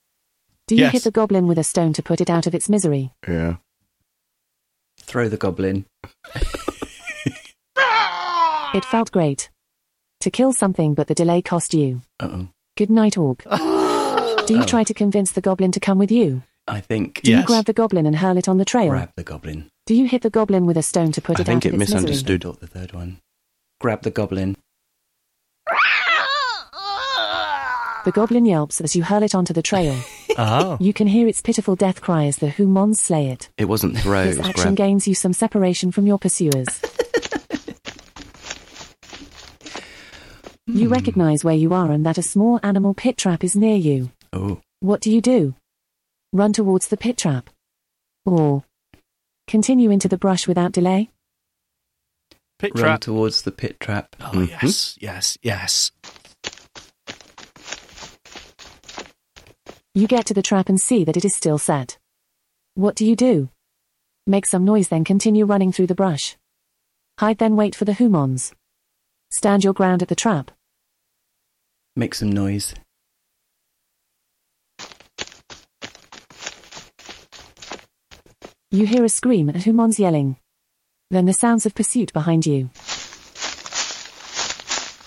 [0.67, 0.93] Do you Yes.
[0.93, 3.13] hit the goblin with a stone to put it out of its misery?
[3.27, 3.57] Yeah.
[5.01, 5.87] Throw the goblin.
[8.75, 9.51] It felt great.
[10.23, 12.01] To kill something, but the delay cost you.
[12.19, 12.49] Uh oh.
[12.77, 13.45] Good night, Orc.
[14.47, 16.43] Do you try to convince the goblin to come with you?
[16.67, 18.89] I think Do you grab the goblin and hurl it on the trail?
[18.91, 19.69] grab the goblin.
[19.87, 21.75] Do you hit the goblin with a stone to put I it think out it
[21.75, 22.01] of its misery?
[22.11, 22.43] misunderstood.
[22.43, 23.19] Thought the third one.
[23.81, 24.57] Grab the goblin.
[28.05, 29.97] The goblin yelps as you hurl it onto the trail.
[30.37, 30.77] Oh.
[30.81, 33.51] You can hear its pitiful death cry as the Humons slay it.
[33.57, 34.77] It wasn't throw, This it action grab.
[34.77, 36.67] gains you some separation from your pursuers.
[40.67, 44.11] You recognize where you are and that a small animal pit trap is near you.
[44.33, 44.61] Oh.
[44.81, 45.55] What do you do?
[46.35, 47.49] Run towards the pit trap?
[48.27, 48.65] Or
[49.47, 51.11] continue into the brush without delay?
[52.59, 53.01] Pit Run trap.
[53.03, 54.17] towards the pit trap.
[54.19, 54.49] Oh, Mhm.
[54.51, 55.93] yes, yes, yes.
[59.95, 61.99] You get to the trap and see that it is still set.
[62.75, 63.49] What do you do?
[64.27, 66.37] Make some noise then continue running through the brush.
[67.21, 68.53] Hide then wait for the humans.
[69.31, 70.51] Stand your ground at the trap.
[71.95, 72.75] Make some noise.
[78.75, 80.35] You hear a scream and humans yelling.
[81.09, 82.71] Then the sounds of pursuit behind you.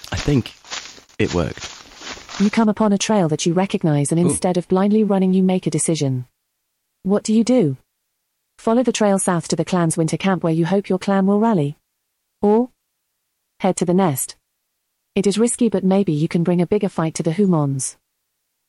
[0.10, 0.54] I think
[1.20, 1.70] it worked.
[2.40, 4.30] You come upon a trail that you recognize and Ooh.
[4.30, 6.28] instead of blindly running you make a decision.
[7.04, 7.76] What do you do?
[8.58, 11.42] Follow the trail south to the clan's winter camp where you hope your clan will
[11.42, 11.76] rally.
[12.42, 12.70] Or
[13.60, 14.38] head to the nest.
[15.14, 17.98] It is risky but maybe you can bring a bigger fight to the humans.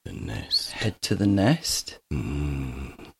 [0.04, 0.72] The nest.
[0.72, 2.00] Head to the nest.
[2.12, 3.12] Mm.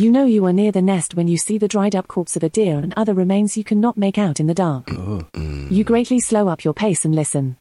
[0.00, 2.42] You know you are near the nest when you see the dried up corpse of
[2.42, 4.88] a deer and other remains you cannot make out in the dark.
[4.92, 5.26] Oh.
[5.34, 7.58] You greatly slow up your pace and listen.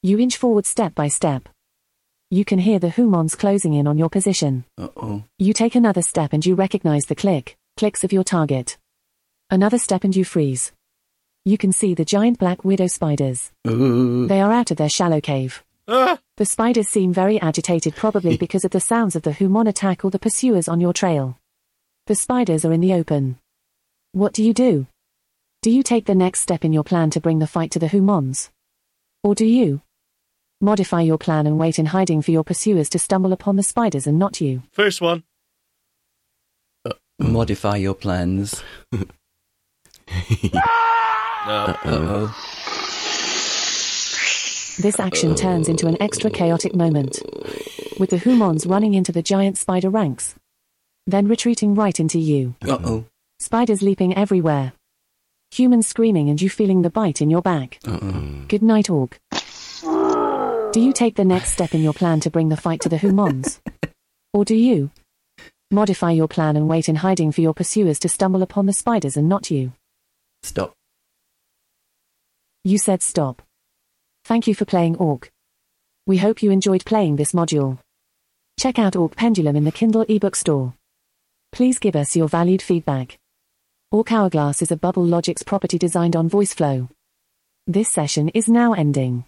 [0.00, 1.48] You inch forward step by step.
[2.30, 4.64] You can hear the humans closing in on your position.
[4.78, 5.24] Uh oh.
[5.40, 8.78] You take another step and you recognize the click, clicks of your target.
[9.50, 10.70] Another step and you freeze.
[11.44, 13.50] You can see the giant black widow spiders.
[13.66, 14.28] Ooh.
[14.28, 15.64] They are out of their shallow cave.
[15.88, 20.04] Ah, The spiders seem very agitated probably because of the sounds of the human attack
[20.04, 21.36] or the pursuers on your trail.
[22.06, 23.36] The spiders are in the open.
[24.12, 24.86] What do you do?
[25.60, 27.88] Do you take the next step in your plan to bring the fight to the
[27.88, 28.50] humans?
[29.24, 29.82] Or do you
[30.60, 34.06] modify your plan and wait in hiding for your pursuers to stumble upon the spiders
[34.06, 34.62] and not you?
[34.70, 35.24] first one.
[37.18, 38.62] Modify your plans.
[40.52, 40.60] No.
[41.52, 42.26] Uh oh.
[44.80, 47.20] This action turns into an extra chaotic moment,
[48.00, 50.34] with the humans running into the giant spider ranks,
[51.06, 52.54] then retreating right into you.
[52.66, 53.04] Uh oh.
[53.38, 54.72] Spiders leaping everywhere.
[55.52, 57.78] Humans screaming and you feeling the bite in your back.
[57.86, 58.44] Uh oh.
[58.48, 59.18] Good night, Orc.
[60.72, 62.98] Do you take the next step in your plan to bring the fight to the
[62.98, 63.60] humans?
[64.32, 64.90] or do you
[65.70, 69.16] modify your plan and wait in hiding for your pursuers to stumble upon the spiders
[69.16, 69.72] and not you?
[70.42, 70.74] Stop.
[72.64, 73.42] You said stop.
[74.24, 75.30] Thank you for playing Orc.
[76.06, 77.78] We hope you enjoyed playing this module.
[78.58, 80.74] Check out Orc Pendulum in the Kindle ebook store.
[81.56, 83.18] Please give us your valued feedback.
[83.90, 86.90] Orc Hourglass is a Bubble Logics property designed on VoiceFlow.
[87.66, 89.24] This session is now ending.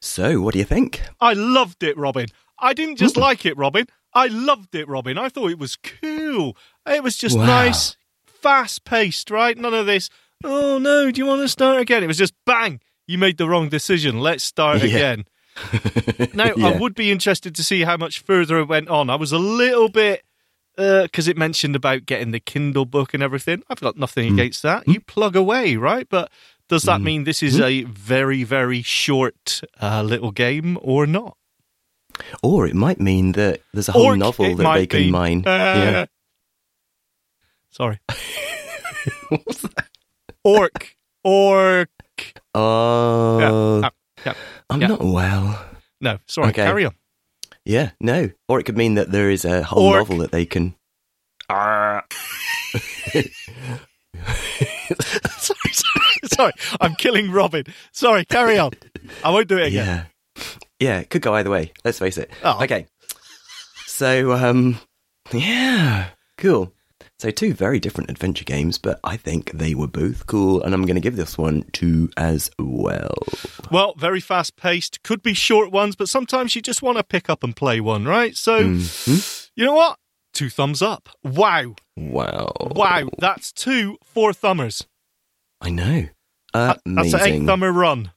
[0.00, 1.02] So, what do you think?
[1.20, 2.26] I loved it, Robin.
[2.58, 3.20] I didn't just hmm.
[3.20, 3.86] like it, Robin.
[4.12, 5.18] I loved it, Robin.
[5.18, 6.56] I thought it was cool.
[6.84, 7.46] It was just Wow.
[7.46, 9.56] nice, fast paced, right?
[9.56, 10.10] None of this,
[10.42, 12.02] oh no, do you want to start again?
[12.02, 14.18] It was just bang, you made the wrong decision.
[14.18, 14.86] Let's start Yeah.
[14.88, 15.24] again.
[16.34, 19.08] Now, I would be interested to see how much further it went on.
[19.08, 20.25] I was a little bit,
[20.76, 23.62] because it mentioned about getting the Kindle book and everything.
[23.70, 24.34] I've got nothing Mm.
[24.34, 24.86] against that.
[24.86, 26.06] You plug away, right?
[26.08, 26.30] But
[26.68, 27.04] does that Mm.
[27.04, 31.36] mean this is a very, very short uh, little game or not?
[32.42, 35.10] Or it might mean that there's a whole Orc, novel that they can be.
[35.10, 35.42] mine.
[35.46, 36.06] Uh, yeah.
[37.70, 37.98] Sorry.
[40.44, 40.96] Orc.
[41.24, 41.90] Orc.
[42.54, 43.88] Oh, Yeah,
[44.24, 44.32] yeah,
[44.70, 45.64] I'm not well.
[46.00, 46.48] No, sorry.
[46.48, 46.64] Okay.
[46.64, 46.94] Carry on.
[47.66, 48.30] Yeah, no.
[48.48, 49.98] Or it could mean that there is a whole Orc.
[49.98, 50.76] novel that they can.
[51.50, 52.02] sorry,
[55.72, 56.52] sorry, sorry.
[56.80, 57.64] I'm killing Robin.
[57.92, 58.72] Sorry, carry on.
[59.24, 59.86] I won't do it again.
[59.86, 60.04] Yeah.
[60.78, 61.72] Yeah, it could go either way.
[61.84, 62.30] Let's face it.
[62.44, 62.62] Oh.
[62.62, 62.86] Okay.
[63.86, 64.78] So, um,
[65.32, 66.72] yeah, cool.
[67.18, 70.82] So, two very different adventure games, but I think they were both cool, and I'm
[70.84, 73.14] going to give this one two as well.
[73.70, 75.02] Well, very fast paced.
[75.02, 78.04] Could be short ones, but sometimes you just want to pick up and play one,
[78.04, 78.36] right?
[78.36, 79.48] So, Mhm.
[79.56, 79.98] you know what?
[80.34, 81.08] Two thumbs up.
[81.24, 81.76] Wow.
[81.96, 82.52] Wow.
[82.60, 83.08] Wow.
[83.18, 84.86] That's two four thumbers.
[85.62, 86.08] I know.
[86.52, 87.20] That- That's Amazing.
[87.20, 88.10] an eight thumber run.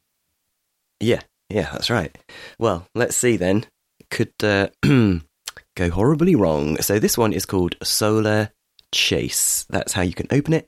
[0.99, 2.15] Yeah, yeah, that's right.
[2.57, 3.65] Well, let's see then.
[4.11, 6.77] Could uh, go horribly wrong.
[6.81, 8.51] So this one is called Solar
[8.93, 9.65] Chase.
[9.69, 10.67] That's how you can open it.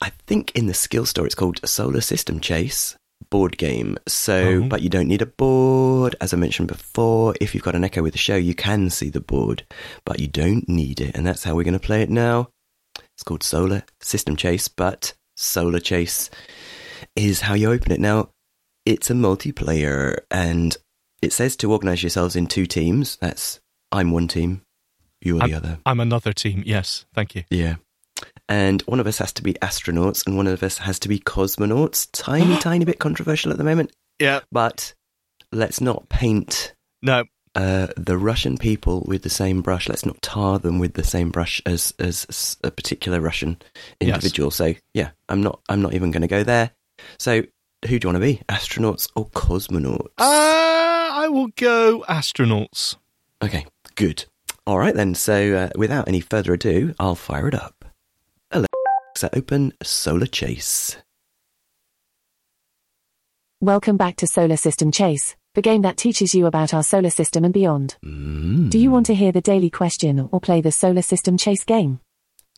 [0.00, 2.96] I think in the skill store it's called Solar System Chase
[3.30, 3.96] board game.
[4.06, 4.68] So, Oh.
[4.68, 6.14] but you don't need a board.
[6.20, 9.08] As I mentioned before, if you've got an Echo with the show, you can see
[9.10, 9.66] the board,
[10.04, 11.16] but you don't need it.
[11.16, 12.50] And that's how we're going to play it now.
[13.14, 16.30] It's called Solar System Chase, but Solar Chase
[17.16, 18.00] is how you open it.
[18.00, 18.28] Now,
[18.84, 20.76] it's a multiplayer and
[21.22, 23.16] it says to organize yourselves in two teams.
[23.16, 24.62] That's I'm one team,
[25.26, 25.78] you're the other.
[25.84, 26.62] I'm another team.
[26.66, 27.04] Yes.
[27.14, 27.44] Thank you.
[27.50, 27.76] Yeah.
[28.48, 31.18] And one of us has to be astronauts and one of us has to be
[31.18, 32.08] cosmonauts.
[32.12, 33.92] Tiny, tiny bit controversial at the moment.
[34.18, 34.40] Yeah.
[34.52, 34.94] But
[35.52, 37.24] let's not paint No.
[37.54, 39.88] uh, the Russian people with the same brush.
[39.88, 43.58] Let's not tar them with the same brush as as a particular Russian
[44.00, 44.14] Yes.
[44.14, 44.50] individual.
[44.50, 46.70] So yeah, I'm not I'm not even going to go there.
[47.18, 47.42] So
[47.86, 50.08] who do you want to be, astronauts or cosmonauts?
[50.18, 50.24] Uh,
[51.12, 52.96] I will go astronauts.
[53.42, 54.24] Okay, good.
[54.66, 55.14] All right then.
[55.14, 57.84] So uh, without any further ado, I'll fire it up.
[58.50, 60.96] Alexa, open Solar Chase.
[63.60, 67.44] Welcome back to Solar System Chase, the game that teaches you about our solar system
[67.44, 67.96] and beyond.
[68.04, 68.68] Mm.
[68.70, 72.00] Do you want to hear the daily question or play the Solar System Chase game?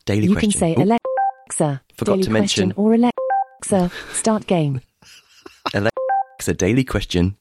[0.05, 0.51] daily you question?
[0.51, 2.71] can say Ooh, Alexa, Forgot daily to mention.
[2.71, 4.81] question or Alexa, start game.
[5.73, 7.37] Alexa, daily question.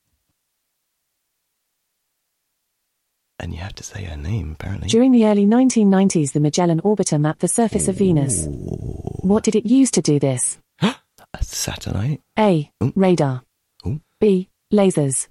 [3.40, 4.88] And you have to say her name, apparently.
[4.88, 8.46] During the early 1990s, the Magellan orbiter mapped the surface of Venus.
[8.48, 10.58] What did it use to do this?
[10.82, 10.94] a
[11.42, 12.20] satellite.
[12.38, 12.70] A.
[12.82, 12.92] Ooh.
[12.96, 13.42] Radar.
[13.86, 14.00] Ooh.
[14.20, 14.48] B.
[14.72, 15.28] Lasers.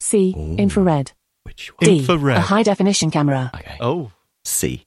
[0.00, 0.34] C.
[0.36, 0.56] Ooh.
[0.56, 1.12] Infrared.
[1.44, 1.88] Which one?
[1.88, 1.98] D.
[1.98, 2.38] Infrared.
[2.38, 3.50] A high definition camera.
[3.54, 3.76] Okay.
[3.80, 4.10] Oh.
[4.44, 4.84] C.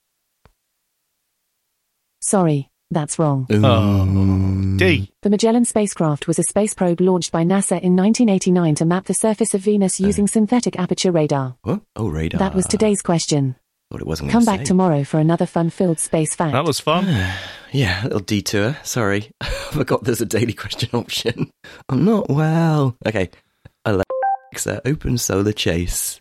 [2.19, 3.47] Sorry, that's wrong.
[3.51, 3.61] Ooh.
[3.65, 4.77] Oh.
[4.77, 5.11] D.
[5.21, 9.13] The Magellan spacecraft was a space probe launched by NASA in 1989 to map the
[9.13, 11.55] surface of Venus using synthetic aperture radar.
[11.63, 11.81] What?
[11.95, 12.39] Oh, radar.
[12.39, 13.55] That was today's question.
[13.91, 14.69] Thought it wasn't Come gonna back say.
[14.69, 16.53] tomorrow for another fun-filled space fact.
[16.53, 17.07] That was fun.
[17.73, 18.75] Yeah, a little detour.
[18.83, 19.31] Sorry.
[19.39, 21.51] I forgot there's a daily question option.
[21.87, 22.97] I'm not well.
[23.07, 23.29] Okay.
[23.85, 26.19] Alexa, open Solar Chase.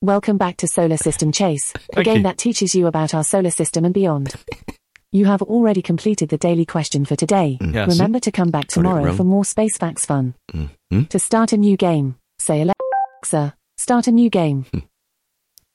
[0.00, 2.22] Welcome back to Solar System Chase, a Thank game you.
[2.22, 4.34] that teaches you about our solar system and beyond.
[5.10, 7.58] you have already completed the daily question for today.
[7.60, 7.88] Yes.
[7.88, 10.34] Remember to come back tomorrow for more space facts fun.
[10.52, 11.04] Mm-hmm.
[11.04, 14.66] To start a new game, say Alexa, start a new game.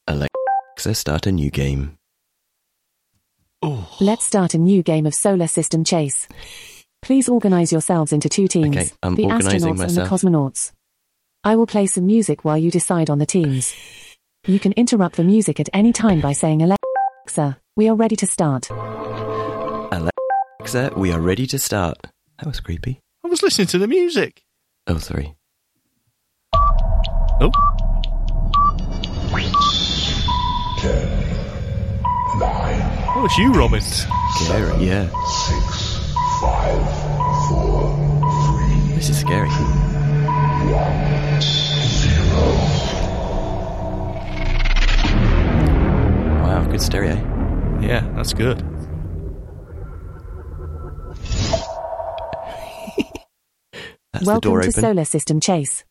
[0.07, 1.97] Alexa, start a new game.
[3.61, 3.89] Oh.
[4.01, 6.27] Let's start a new game of Solar System Chase.
[7.01, 10.71] Please organize yourselves into two teams, Okay, I'm the organising astronauts and the cosmonauts.
[11.43, 13.73] I will play some music while you decide on the teams.
[14.45, 18.27] You can interrupt the music at any time by saying Alexa, we are ready to
[18.27, 18.69] start.
[19.91, 21.97] Alexa, we are ready to start.
[22.37, 22.99] That was creepy.
[23.25, 24.43] I was listening to the music.
[24.85, 25.35] Oh, sorry.
[27.41, 27.51] Oh.
[33.15, 33.81] Oh, it's you, Robin.
[33.81, 35.07] Scary, yeah.
[35.25, 36.81] Six, five,
[37.49, 37.97] four,
[38.95, 39.49] This is scary.
[46.43, 47.32] Wow, good stereo.
[47.83, 48.59] Yeah, that's good.
[54.13, 54.81] That's the Welcome door to open.
[54.81, 55.83] Solar System Chase.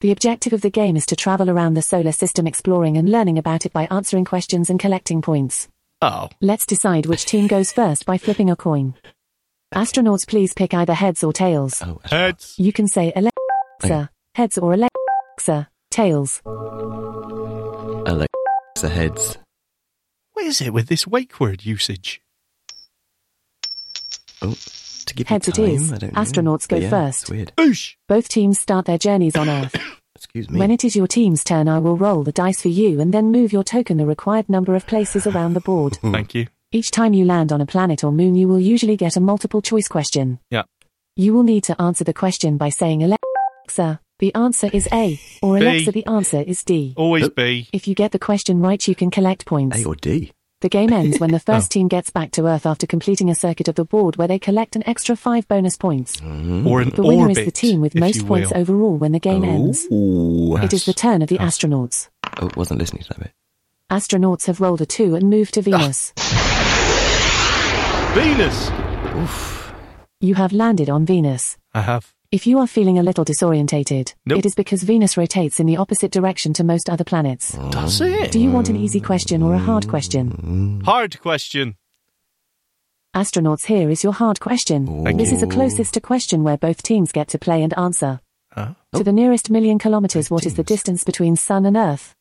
[0.00, 3.38] The objective of the game is to travel around the solar system exploring and learning
[3.38, 5.68] about it by answering questions and collecting points.
[6.02, 6.28] Oh.
[6.40, 8.94] Let's decide which team goes first by flipping a coin.
[9.72, 11.80] Astronauts, please pick either heads or tails.
[11.82, 12.56] oh, Heads.
[12.58, 13.32] You can say Alexa,
[13.84, 14.06] Okay.
[14.34, 16.42] heads or Alexa, tails.
[18.06, 19.38] Alexa heads.
[20.34, 22.20] What is it with this wake word usage?
[24.42, 24.54] Oh,
[25.06, 25.92] to give Heads you it time, is.
[25.92, 26.20] I don't know.
[26.20, 27.22] Astronauts go yeah, first.
[27.22, 27.52] It's weird.
[27.56, 27.94] Oosh.
[28.08, 29.74] Both teams start their journeys on Earth.
[30.16, 30.58] Excuse me.
[30.58, 33.32] When it is your team's turn, I will roll the dice for you and then
[33.32, 35.98] move your token the required number of places around the board.
[36.02, 36.46] Thank you.
[36.72, 39.62] Each time you land on a planet or moon, you will usually get a multiple
[39.62, 40.40] choice question.
[40.50, 40.64] Yeah.
[41.16, 45.58] You will need to answer the question by saying Alexa, the answer is A, or
[45.58, 45.66] B.
[45.66, 46.94] Alexa, the answer is D.
[46.96, 47.68] Always B.
[47.72, 49.76] If you get the question right, you can collect points.
[49.84, 50.32] A or D?
[50.60, 51.74] The game ends when the first Oh.
[51.74, 54.76] team gets back to Earth after completing a circuit of the board where they collect
[54.76, 56.16] an extra five bonus points.
[56.20, 56.66] Mm-hmm.
[56.66, 57.38] Or an The winner orbit.
[57.38, 58.58] is the team with most points will.
[58.60, 59.86] overall when the game ends.
[59.92, 60.56] Ooh.
[60.58, 62.08] It is the turn of the astronauts.
[62.40, 63.32] Oh, wasn't listening to that bit.
[63.90, 65.62] Astronauts have rolled a 2 and moved to ah.
[65.64, 66.12] Venus.
[68.14, 68.70] Venus.
[69.16, 69.74] Oof.
[70.20, 71.58] You have landed on Venus.
[71.74, 72.13] I have.
[72.34, 74.40] If you are feeling a little disorientated, Nope.
[74.40, 77.52] it is because Venus rotates in the opposite direction to most other planets.
[77.70, 78.32] Does it?
[78.32, 80.80] Do you want an easy question or a hard question?
[80.84, 81.76] Hard question.
[83.14, 85.04] Astronauts, here is your hard question.
[85.04, 85.36] Thank This you.
[85.36, 88.18] is the closest to question where both teams get to play and answer.
[88.50, 88.74] Huh?
[88.96, 92.16] To the nearest million kilometers, what is the distance between Sun and Earth?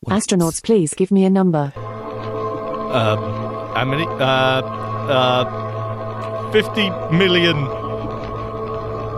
[0.00, 0.16] What?
[0.16, 1.72] Astronauts, please give me a number.
[1.76, 3.20] Um,
[3.76, 4.02] how many?
[4.04, 4.62] Uh,
[5.14, 7.56] uh, 50 million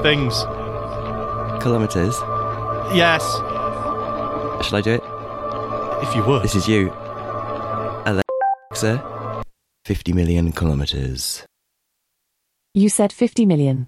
[0.02, 0.42] things.
[1.62, 2.16] Kilometers.
[2.94, 3.22] Yes,
[4.66, 5.02] Shall I do it?
[6.02, 6.42] if you would.
[6.42, 6.90] This is you.
[8.06, 9.42] Alexa.
[9.84, 11.44] 50 million kilometers.
[12.74, 13.86] You said 50 million.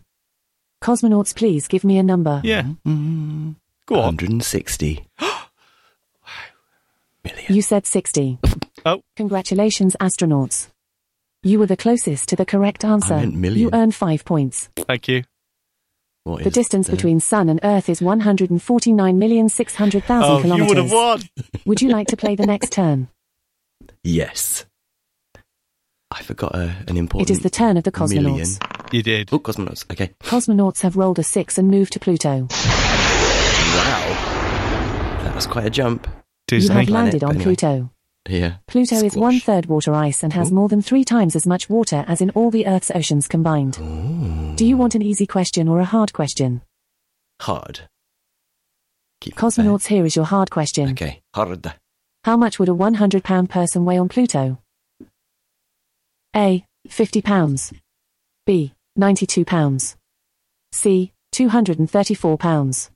[0.82, 2.40] Cosmonauts, please give me a number.
[2.44, 3.56] Yeah, Mm,
[3.86, 4.16] go on.
[4.16, 5.04] 160
[7.24, 7.44] million.
[7.54, 8.38] You said 60.
[8.84, 9.00] Oh.
[9.14, 10.66] Congratulations, astronauts.
[11.44, 13.14] You were the closest to the correct answer.
[13.14, 13.60] meant million.
[13.60, 14.70] You earn five points.
[14.74, 15.22] Thank you.
[16.24, 20.68] What The is distance the- between Sun and Earth is 149,600,000 Oh, you kilometers.
[20.68, 21.20] would have won.
[21.66, 23.08] Would you like to play the next turn?
[24.04, 24.64] Yes.
[26.10, 27.30] I forgot uh, an important.
[27.30, 28.22] It is the turn of the cosmonauts.
[28.22, 28.48] million.
[28.92, 29.30] You did.
[29.32, 29.84] Oh, cosmonauts.
[29.90, 30.10] Okay.
[30.22, 32.46] Cosmonauts have rolled a six and moved to Pluto.
[32.50, 34.08] Wow.
[35.24, 36.06] That was quite a jump.
[36.06, 36.12] You
[36.58, 36.74] Disney.
[36.74, 37.44] have planet, landed on anyway.
[37.44, 37.90] Pluto.
[38.28, 38.56] Yeah.
[38.68, 40.54] Pluto is one third water ice and has Ooh.
[40.54, 43.74] more than three times as much water as in all the Earth's oceans combined.
[44.56, 46.62] Do you want an easy question or a hard question?
[47.40, 47.80] Hard.
[49.20, 50.90] Keep Cosmonauts, here is your hard question.
[50.90, 51.20] Okay.
[51.34, 51.72] Hard.
[52.24, 54.58] How much would a 100 pound person weigh on Pluto?
[56.34, 56.64] A.
[56.88, 57.72] 50 pounds.
[58.46, 58.72] B.
[58.96, 59.96] 92 pounds.
[60.72, 61.12] C.
[61.32, 62.90] 234 pounds.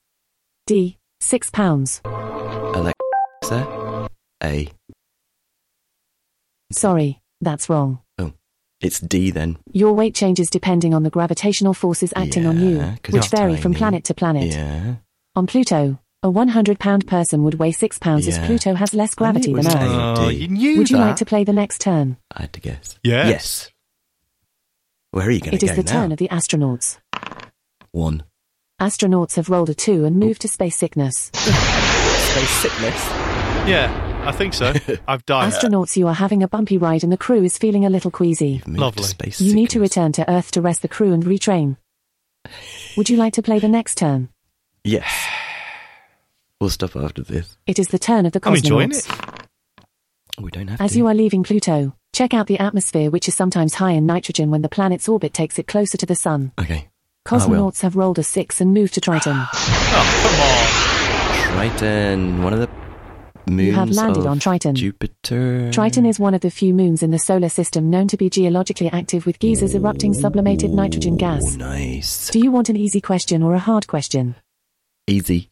[0.66, 0.98] D.
[1.20, 2.00] 6 pounds.
[2.04, 4.08] Alexa.
[4.42, 4.68] A.
[6.72, 8.00] Sorry, that's wrong.
[8.18, 8.32] Oh,
[8.80, 9.58] it's D then.
[9.72, 13.74] Your weight changes depending on the gravitational forces acting on you, which it's vary from
[13.74, 14.52] planet to planet.
[14.54, 14.96] Yeah.
[15.34, 19.52] On Pluto, a 100 pound person would weigh 6 pounds as Pluto has less gravity
[19.52, 20.18] than Earth.
[20.18, 21.06] Oh, you knew Would you that.
[21.06, 22.16] like to play the next turn?
[22.34, 22.98] I had to guess.
[23.04, 23.28] Yes.
[23.28, 23.70] Yes.
[25.12, 25.92] Where are you going It to is go the now?
[25.92, 26.98] turn of the astronauts.
[27.92, 28.24] One.
[28.80, 31.30] Astronauts have rolled a 2 and moved to space sickness.
[31.34, 32.94] Space sickness.
[33.66, 34.72] Yeah, I think so.
[35.08, 35.52] I've died.
[35.52, 38.62] Astronauts, you are having a bumpy ride and the crew is feeling a little queasy.
[38.66, 39.04] Lovely.
[39.04, 41.76] Space You need to return to Earth to rest the crew and retrain.
[42.96, 44.28] Would you like to play the next turn?
[44.84, 45.10] Yes.
[46.60, 47.56] We'll stop after this.
[47.66, 48.48] It is the turn of the cosmonauts.
[48.48, 49.40] I'm enjoying cosmonauts.
[50.38, 50.42] it.
[50.42, 50.98] We don't have As to.
[50.98, 54.62] you are leaving Pluto, check out the atmosphere, which is sometimes high in nitrogen when
[54.62, 56.52] the planet's orbit takes it closer to the sun.
[56.58, 56.88] Okay.
[57.26, 59.36] Ah, cosmonauts have rolled a 6 and moved to Triton.
[59.52, 62.68] Oh, Triton, one of the
[63.46, 64.74] moons You have landed on Triton.
[64.74, 65.70] Jupiter.
[65.72, 68.88] Triton is one of the few moons in the solar system known to be geologically
[68.90, 71.54] active with geysers erupting sublimated nitrogen gas.
[71.54, 72.28] nice.
[72.30, 74.34] Do you want an easy question or a hard question?
[75.06, 75.48] Easy.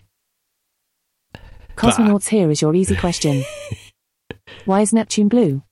[1.76, 3.44] Cosmonauts, here is your easy question.
[4.64, 5.62] Why is Neptune blue?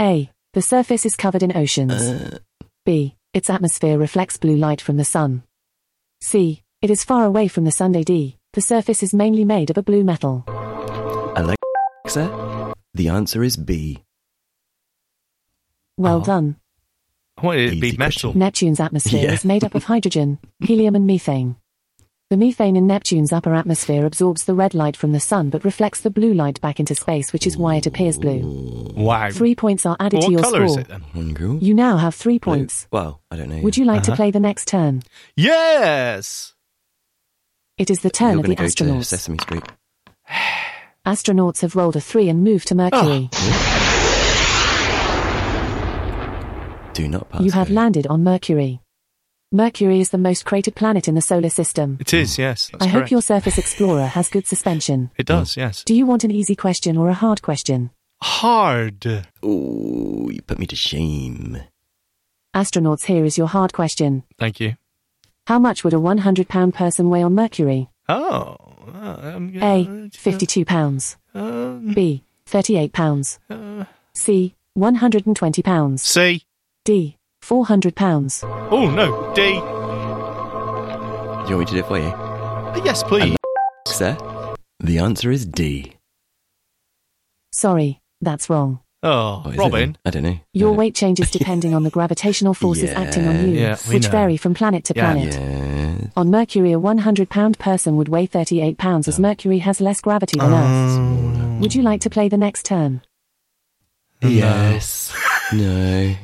[0.00, 0.30] A.
[0.54, 1.92] The surface is covered in oceans.
[1.92, 2.38] Uh,
[2.84, 3.16] B.
[3.32, 5.42] Its atmosphere reflects blue light from the sun.
[6.20, 6.62] C.
[6.82, 7.92] It is far away from the sun.
[7.92, 8.36] D.
[8.54, 10.44] The surface is mainly made of a blue metal.
[11.36, 14.02] Alexa, the answer is B.
[15.96, 16.24] Well Oh.
[16.24, 16.56] done.
[17.38, 18.34] I wanted it to be metal.
[18.36, 19.32] Neptune's atmosphere Yeah.
[19.32, 21.56] is made up of hydrogen, helium, and methane.
[22.28, 26.00] The methane in Neptune's upper atmosphere absorbs the red light from the sun but reflects
[26.00, 28.92] the blue light back into space, which is why it appears blue.
[28.96, 29.30] Wow.
[29.30, 30.78] Three points are added Well, to what your colour score.
[30.80, 31.02] is it then?
[31.14, 31.58] One.
[31.60, 32.86] You now have three points.
[32.90, 33.60] Well, I don't know.
[33.60, 34.16] Would you like to Uh-huh.
[34.16, 35.02] play the next turn?
[35.36, 36.51] Yes.
[37.82, 39.06] It is the turn You're of the gonna go to astronauts.
[39.06, 39.64] Sesame Street.
[41.04, 42.76] Astronauts have rolled a three and moved to ah!
[42.76, 43.28] Mercury.
[46.92, 47.42] Do not pass.
[47.42, 47.74] you have go.
[47.74, 48.80] landed on Mercury.
[49.50, 51.96] Mercury is the most cratered planet in the solar system.
[51.98, 52.70] It is, yes.
[52.70, 55.10] That's I hope your Surface Explorer has good suspension.
[55.16, 55.82] It does, yes.
[55.82, 57.90] Do you want an easy question or a hard question?
[58.22, 59.26] Hard.
[59.44, 61.60] Ooh, you put me to shame.
[62.54, 64.22] Astronauts, here is your hard question.
[64.38, 64.76] Thank you.
[65.46, 67.88] How much would a 100 pound person weigh on Mercury?
[68.08, 68.56] Oh.
[68.94, 69.86] um, A.
[70.06, 71.16] uh, 52 pounds.
[71.34, 72.22] um, B.
[72.46, 73.38] 38 pounds.
[73.50, 73.84] uh,
[74.14, 74.54] C.
[74.74, 76.02] 120 pounds.
[76.02, 76.42] C.
[76.84, 77.16] D.
[77.42, 78.42] 400 pounds.
[78.44, 79.32] Oh, no.
[79.34, 79.42] D.
[81.42, 82.04] Do you want me to do it for you?
[82.06, 83.36] Uh, Yes, please.
[83.86, 84.16] sir,
[84.80, 85.92] the answer is D.
[87.52, 88.80] Sorry, that's wrong.
[89.04, 89.96] Oh, Oh, Robin.
[90.04, 90.38] I don't know.
[90.52, 94.04] Your don't- weight changes depending on the gravitational forces Yeah, acting on you, yeah, which
[94.04, 94.10] know.
[94.10, 95.12] vary from planet to Yeah.
[95.12, 96.10] planet.
[96.16, 99.22] On Mercury, a 100 pound person would weigh 38 pounds as oh.
[99.22, 101.60] Mercury has less gravity than um, Earth.
[101.62, 103.02] Would you like to play the next turn?
[104.22, 105.12] Yes.
[105.52, 106.14] no.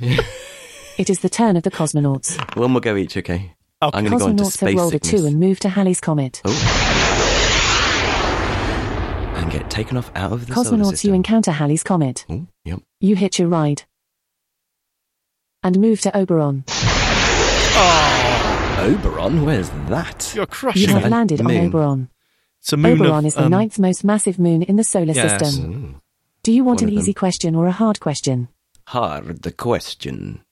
[0.99, 2.57] It is the turn of the cosmonauts.
[2.57, 3.55] One more go each, okay?
[3.83, 3.97] Okay.
[3.99, 6.01] I'm going to go into Cosmonauts have space rolled a 2 and moved to Halley's
[6.01, 6.43] Comet.
[6.45, 6.88] Oh.
[9.39, 11.09] And get taken off out of the solar Cosmonauts, system.
[11.11, 12.27] you encounter Halley's Comet.
[12.29, 12.81] Oh, yep.
[13.01, 13.85] You hitch a ride.
[15.63, 16.65] And move to Oberon.
[18.79, 20.33] Oberon, where's that?
[20.35, 21.11] You're crushing You crushing have it.
[21.11, 21.51] landed on.
[21.51, 22.09] Oberon.
[22.61, 25.13] It's a moon Oberon of, is the um, ninth most massive moon in the solar
[25.13, 25.39] yes.
[25.41, 25.73] system.
[25.75, 26.01] Mm.
[26.43, 27.19] Do you want One an easy them.
[27.19, 28.49] question or a hard question?
[28.89, 30.43] Hard the question.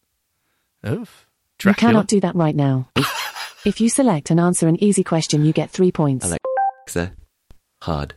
[0.83, 1.27] Of
[1.65, 2.89] You cannot do that right now.
[3.65, 6.27] if you select and answer an easy question, you get three points.
[6.27, 7.13] Alexa.
[7.83, 8.15] Hard.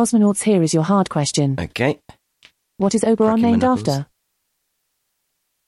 [0.00, 1.56] Cosmonauts, here is your hard question.
[1.58, 1.98] Okay.
[2.76, 4.06] What is Oberon Cracking named after?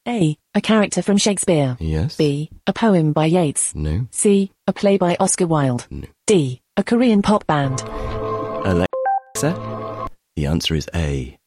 [0.07, 0.37] A.
[0.55, 1.79] A character from Shakespeare.
[1.81, 2.18] Yes.
[2.18, 2.51] B.
[2.66, 3.74] A poem by Yeats.
[3.74, 4.07] No.
[4.11, 4.53] C.
[4.66, 5.87] A play by Oscar Wilde.
[5.91, 6.07] No.
[6.26, 6.61] D.
[6.76, 7.81] A Korean pop band.
[8.66, 10.09] Alexa.
[10.37, 11.39] The answer is A.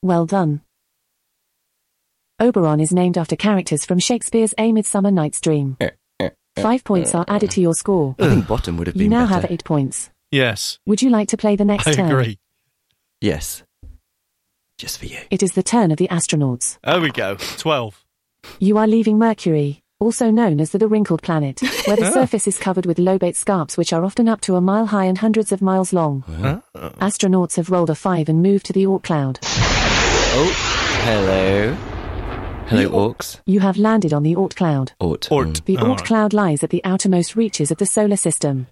[0.00, 0.60] Well done.
[2.38, 5.76] Oberon is named after characters from Shakespeare's A Midsummer Night's Dream.
[5.80, 5.90] Eh,
[6.20, 8.14] eh, eh, Five points are added to your score.
[8.20, 9.40] I think bottom would have been You now better.
[9.40, 10.08] have eight points.
[10.32, 12.06] Yes, Would you like to play the next I turn?
[12.10, 12.38] agree.
[13.20, 13.62] Yes.
[14.78, 15.18] Just for you.
[15.30, 16.78] It is the turn of the astronauts.
[16.82, 17.36] There we go.
[17.58, 18.02] 12.
[18.58, 22.10] You are leaving Mercury, also known as the, the wrinkled planet, where the Ah.
[22.12, 25.18] surface is covered with lobate scarps which are often up to a mile high and
[25.18, 26.22] hundreds of miles long.
[26.22, 26.60] Huh?
[26.74, 29.38] Astronauts have rolled a five and moved to the Oort cloud.
[29.44, 31.74] Oh, hello.
[32.68, 33.38] Hello, orcs.
[33.44, 34.92] You have landed on the Oort cloud.
[34.98, 35.30] Ort.
[35.30, 35.48] Ort.
[35.48, 35.64] Mm.
[35.66, 36.04] The Oort alright.
[36.06, 38.66] cloud lies at the outermost reaches of the solar system.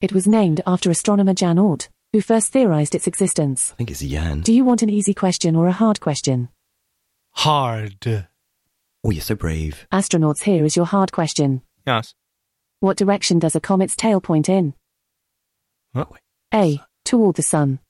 [0.00, 3.72] It was named after astronomer Jan Oort, who first theorized its existence.
[3.72, 4.42] I think it's Jan.
[4.42, 6.50] Do you want an easy question or a hard question?
[7.32, 8.06] Hard.
[9.04, 9.88] Oh, you're so brave.
[9.92, 11.62] Astronauts, here is your hard question.
[11.84, 12.14] Yes.
[12.78, 14.74] What direction does a comet's tail point in?
[15.92, 16.12] What?
[16.54, 16.80] A.
[17.04, 17.80] Toward the sun.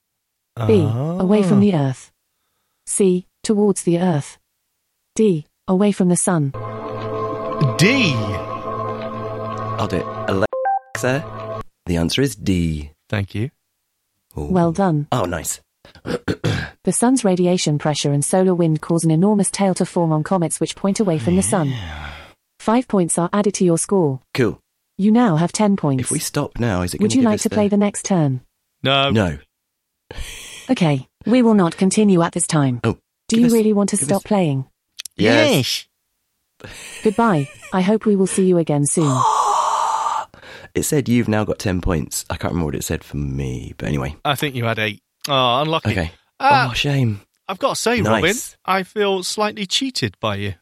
[0.67, 0.83] B.
[0.83, 1.89] Away from the ah.
[1.89, 2.11] Earth.
[2.87, 3.27] C.
[3.43, 4.39] Towards the Earth.
[5.15, 5.47] D.
[5.67, 6.53] Away from the sun.
[7.77, 8.15] D.
[9.77, 10.07] I'll do it.
[10.97, 11.48] Alexa.
[11.89, 12.91] The answer is D.
[13.09, 13.51] Thank you.
[14.37, 14.45] Oh.
[14.45, 15.09] Well done.
[15.11, 15.61] Oh, nice.
[16.85, 20.59] The sun's radiation pressure and solar wind cause an enormous tail to form on comets
[20.59, 21.75] which point away from the sun.
[22.59, 24.21] Five points are added to your score.
[24.33, 24.59] Cool.
[24.97, 26.01] You now have ten points.
[26.03, 28.05] If we stop now, is it Would you give like us to play the next
[28.07, 28.41] turn?
[28.83, 29.11] No.
[29.11, 29.39] No.
[30.71, 32.81] Okay, we will not continue at this time.
[32.85, 32.99] Oh.
[33.29, 34.67] Do you us- really want to stop us- playing?
[35.17, 35.87] Yes.
[37.03, 37.49] Goodbye.
[37.73, 39.11] I hope we will see you again soon.
[40.75, 42.25] It said you've now got 10 points.
[42.31, 44.17] I can't remember what it said for me, but anyway.
[44.25, 45.03] I think you had eight.
[45.29, 45.91] Oh, unlucky.
[45.91, 46.13] Okay.
[46.41, 47.21] Ah, oh, shame.
[47.49, 48.23] I've got to say, Nice.
[48.23, 50.55] Robin, I feel slightly cheated by you.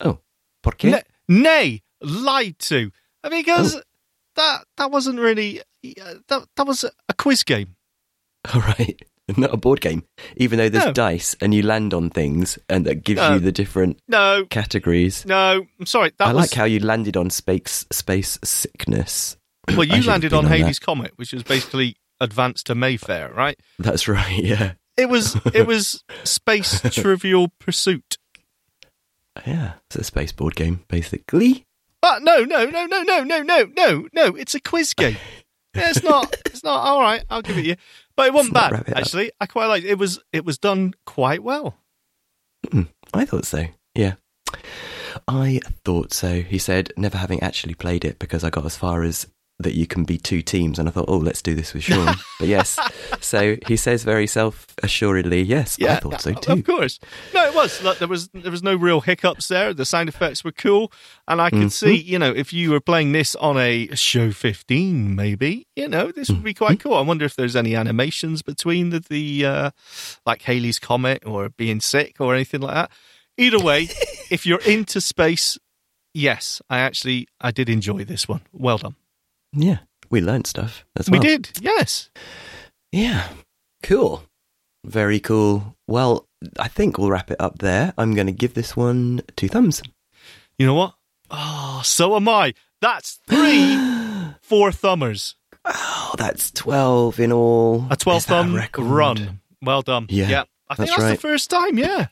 [0.00, 0.18] Oh,
[0.62, 0.90] por qué?
[0.90, 2.90] Nay, nay, lied to.
[3.22, 3.80] I mean, because
[4.36, 7.76] that that wasn't really uh, that that was a quiz game.
[8.54, 9.00] All right.
[9.36, 10.04] Not a board game.
[10.36, 10.92] Even though there's No.
[10.92, 13.34] dice and you land on things and that gives No.
[13.34, 15.24] you the different No, categories.
[15.26, 16.12] no, I'm sorry.
[16.18, 19.36] That I was like how you landed on space space sickness.
[19.68, 19.84] well.
[19.84, 20.58] You landed on on that.
[20.58, 23.58] Hades' comet, which was basically advanced to Mayfair, right?
[23.78, 24.72] That's right, yeah.
[24.96, 28.18] It was it was space Trivial Pursuit.
[29.46, 29.72] Yeah.
[29.86, 31.64] It's a space board game, basically.
[32.00, 34.26] But no, no, no, no, no, no, no, no, no.
[34.36, 35.16] It's a quiz game.
[35.74, 36.36] Yeah, it's not.
[36.46, 36.86] It's not.
[36.86, 37.76] All right, I'll give it you.
[38.16, 38.98] But it wasn't bad wrap it up.
[38.98, 39.32] actually.
[39.40, 39.90] I quite liked it.
[39.90, 41.76] It was it was done quite well.
[42.66, 43.66] Mm, I thought so.
[43.94, 44.14] Yeah.
[45.28, 46.40] I thought so.
[46.42, 49.26] He said, never having actually played it because I got as far as
[49.64, 52.14] that you can be two teams, and I thought, oh, let's do this with Shaun.
[52.38, 52.78] but yes,
[53.20, 56.52] so he says very self assuredly, yes, yeah, I thought so too.
[56.52, 57.00] of course.
[57.34, 57.80] No, it was.
[57.98, 59.74] There was there was no real hiccups there.
[59.74, 60.92] The sound effects were cool,
[61.26, 62.08] and I could see, Mm-hmm.
[62.12, 66.28] you know, if you were playing this on a show fifteen, maybe, you know, this
[66.28, 66.64] would be Mm-hmm.
[66.64, 66.94] quite cool.
[66.94, 69.70] I wonder if there's any animations between the the uh,
[70.24, 72.90] like Halley's comet or being sick or anything like that.
[73.36, 73.88] Either way,
[74.30, 75.58] if you're into space,
[76.12, 78.42] yes, I actually I did enjoy this one.
[78.52, 78.94] Well done.
[79.54, 79.78] Yeah,
[80.10, 82.10] we learned stuff as We did, yes.
[82.92, 83.28] Yeah,
[83.82, 84.22] cool.
[84.84, 85.76] Very cool.
[85.86, 86.28] Well,
[86.58, 87.94] I think we'll wrap it up there.
[87.96, 89.82] I'm going to give this one two thumbs.
[90.58, 90.94] You know what?
[91.30, 92.54] Oh, so am I.
[92.80, 93.78] That's three
[94.42, 95.36] four thumbers.
[95.64, 97.86] Oh, that's 12 in all.
[97.90, 98.84] A 12 Is that a thumb record?
[98.84, 99.40] run.
[99.62, 100.06] Well done.
[100.10, 101.10] Yeah, I think that's that's right.
[101.12, 102.08] the first time, yeah.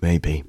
[0.00, 0.42] Maybe.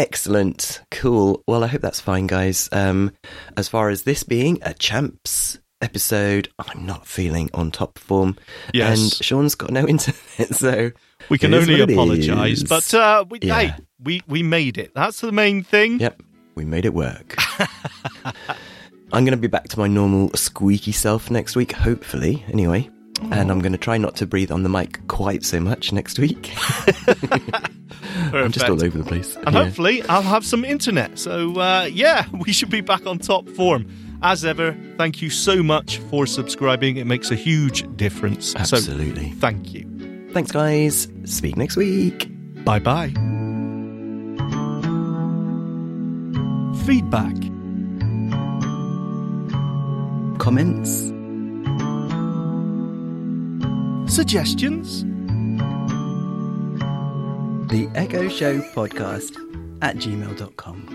[0.00, 0.80] Excellent.
[0.90, 1.44] Cool.
[1.46, 2.70] Well, I hope that's fine, guys.
[2.72, 3.12] Um,
[3.58, 8.38] as far as this being a champs episode, I'm not feeling on top form.
[8.72, 8.98] Yes.
[8.98, 10.90] And Shaun's got no internet, so
[11.28, 12.62] We can only apologise.
[12.62, 13.58] But uh, we, Yeah.
[13.58, 14.94] hey, we, we made it.
[14.94, 16.00] That's the main thing.
[16.00, 16.22] Yep.
[16.54, 17.36] We made it work.
[19.12, 22.88] I'm going to be back to my normal squeaky self next week, hopefully, anyway.
[23.32, 26.18] And I'm going to try not to breathe on the mic quite so much next
[26.18, 26.54] week.
[28.32, 29.36] I'm just all over the place.
[29.36, 29.64] And Yeah.
[29.64, 31.18] hopefully, I'll have some internet.
[31.18, 33.86] So, uh, yeah, we should be back on top form.
[34.22, 36.98] As ever, thank you so much for subscribing.
[36.98, 38.54] It makes a huge difference.
[38.54, 39.30] Absolutely.
[39.30, 39.86] So, thank you.
[40.32, 41.08] Thanks, guys.
[41.24, 42.28] Speak next week.
[42.64, 43.12] Bye bye.
[46.86, 47.34] Feedback.
[50.38, 50.90] Comments?
[54.12, 55.04] Suggestions?
[57.70, 59.36] The Echo Show Podcast
[59.80, 60.89] at gmail.com.